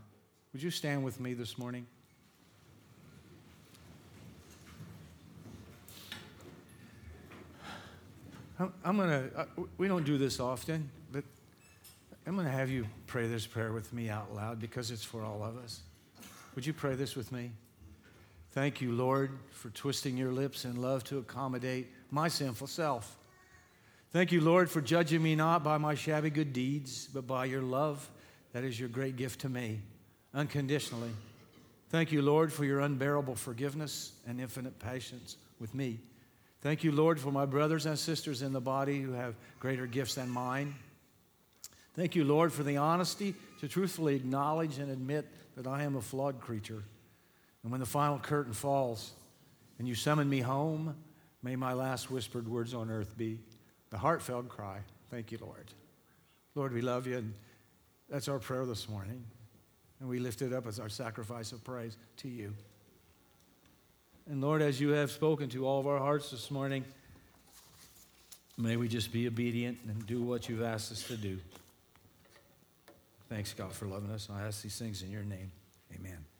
Would 0.52 0.62
you 0.62 0.70
stand 0.70 1.02
with 1.02 1.18
me 1.18 1.34
this 1.34 1.56
morning? 1.56 1.86
I'm, 8.84 8.96
going 8.96 9.08
to, 9.08 9.40
uh, 9.40 9.44
we 9.78 9.88
don't 9.88 10.04
do 10.04 10.18
this 10.18 10.38
often, 10.38 10.88
but 11.10 11.24
I'm 12.26 12.34
going 12.34 12.46
to 12.46 12.52
have 12.52 12.70
you 12.70 12.86
pray 13.06 13.26
this 13.26 13.46
prayer 13.46 13.72
with 13.72 13.92
me 13.92 14.08
out 14.08 14.34
loud 14.34 14.60
because 14.60 14.90
it's 14.90 15.02
for 15.02 15.24
all 15.24 15.42
of 15.42 15.56
us? 15.56 15.80
Would 16.54 16.66
you 16.66 16.72
pray 16.72 16.94
this 16.94 17.16
with 17.16 17.32
me? 17.32 17.50
Thank 18.52 18.80
you, 18.80 18.92
Lord, 18.92 19.30
for 19.50 19.70
twisting 19.70 20.16
your 20.16 20.30
lips 20.30 20.64
in 20.64 20.80
love 20.80 21.02
to 21.04 21.18
accommodate 21.18 21.90
my 22.10 22.28
sinful 22.28 22.66
self. 22.66 23.16
Thank 24.10 24.30
you, 24.30 24.42
Lord, 24.42 24.70
for 24.70 24.82
judging 24.82 25.22
me 25.22 25.34
not 25.34 25.64
by 25.64 25.78
my 25.78 25.94
shabby 25.94 26.28
good 26.28 26.52
deeds, 26.52 27.08
but 27.12 27.26
by 27.26 27.46
your 27.46 27.62
love. 27.62 28.08
That 28.52 28.62
is 28.62 28.78
your 28.78 28.90
great 28.90 29.16
gift 29.16 29.40
to 29.40 29.48
me, 29.48 29.80
unconditionally. 30.34 31.10
Thank 31.90 32.12
you, 32.12 32.22
Lord, 32.22 32.52
for 32.52 32.64
your 32.64 32.80
unbearable 32.80 33.34
forgiveness 33.34 34.12
and 34.26 34.40
infinite 34.40 34.78
patience 34.78 35.36
with 35.58 35.74
me. 35.74 35.98
Thank 36.62 36.84
you, 36.84 36.92
Lord, 36.92 37.20
for 37.20 37.30
my 37.30 37.44
brothers 37.44 37.86
and 37.86 37.98
sisters 37.98 38.40
in 38.40 38.52
the 38.52 38.60
body 38.60 39.00
who 39.00 39.12
have 39.12 39.34
greater 39.60 39.86
gifts 39.86 40.14
than 40.14 40.30
mine. 40.30 40.74
Thank 41.94 42.14
you, 42.14 42.24
Lord, 42.24 42.52
for 42.52 42.62
the 42.62 42.78
honesty 42.78 43.34
to 43.60 43.68
truthfully 43.68 44.14
acknowledge 44.14 44.78
and 44.78 44.90
admit 44.90 45.26
that 45.56 45.66
I 45.66 45.82
am 45.82 45.96
a 45.96 46.00
flawed 46.00 46.40
creature. 46.40 46.82
And 47.62 47.70
when 47.70 47.80
the 47.80 47.86
final 47.86 48.18
curtain 48.18 48.54
falls 48.54 49.12
and 49.78 49.86
you 49.86 49.94
summon 49.94 50.30
me 50.30 50.40
home, 50.40 50.96
may 51.42 51.56
my 51.56 51.74
last 51.74 52.10
whispered 52.10 52.48
words 52.48 52.74
on 52.74 52.90
earth 52.90 53.16
be 53.18 53.38
the 53.90 53.98
heartfelt 53.98 54.48
cry, 54.48 54.78
Thank 55.10 55.30
you, 55.30 55.38
Lord. 55.42 55.70
Lord, 56.54 56.72
we 56.72 56.80
love 56.80 57.06
you, 57.06 57.18
and 57.18 57.34
that's 58.08 58.28
our 58.28 58.38
prayer 58.38 58.64
this 58.64 58.88
morning. 58.88 59.22
And 60.02 60.10
we 60.10 60.18
lift 60.18 60.42
it 60.42 60.52
up 60.52 60.66
as 60.66 60.80
our 60.80 60.88
sacrifice 60.88 61.52
of 61.52 61.62
praise 61.62 61.96
to 62.18 62.28
you. 62.28 62.52
And 64.28 64.40
Lord, 64.40 64.60
as 64.60 64.80
you 64.80 64.88
have 64.88 65.12
spoken 65.12 65.48
to 65.50 65.64
all 65.64 65.78
of 65.78 65.86
our 65.86 65.98
hearts 65.98 66.32
this 66.32 66.50
morning, 66.50 66.84
may 68.58 68.76
we 68.76 68.88
just 68.88 69.12
be 69.12 69.28
obedient 69.28 69.78
and 69.86 70.04
do 70.04 70.20
what 70.20 70.48
you've 70.48 70.62
asked 70.62 70.90
us 70.90 71.04
to 71.04 71.16
do. 71.16 71.38
Thanks, 73.28 73.54
God, 73.54 73.72
for 73.72 73.86
loving 73.86 74.10
us. 74.10 74.28
I 74.28 74.42
ask 74.42 74.62
these 74.62 74.76
things 74.76 75.02
in 75.02 75.12
your 75.12 75.22
name. 75.22 75.52
Amen. 75.94 76.31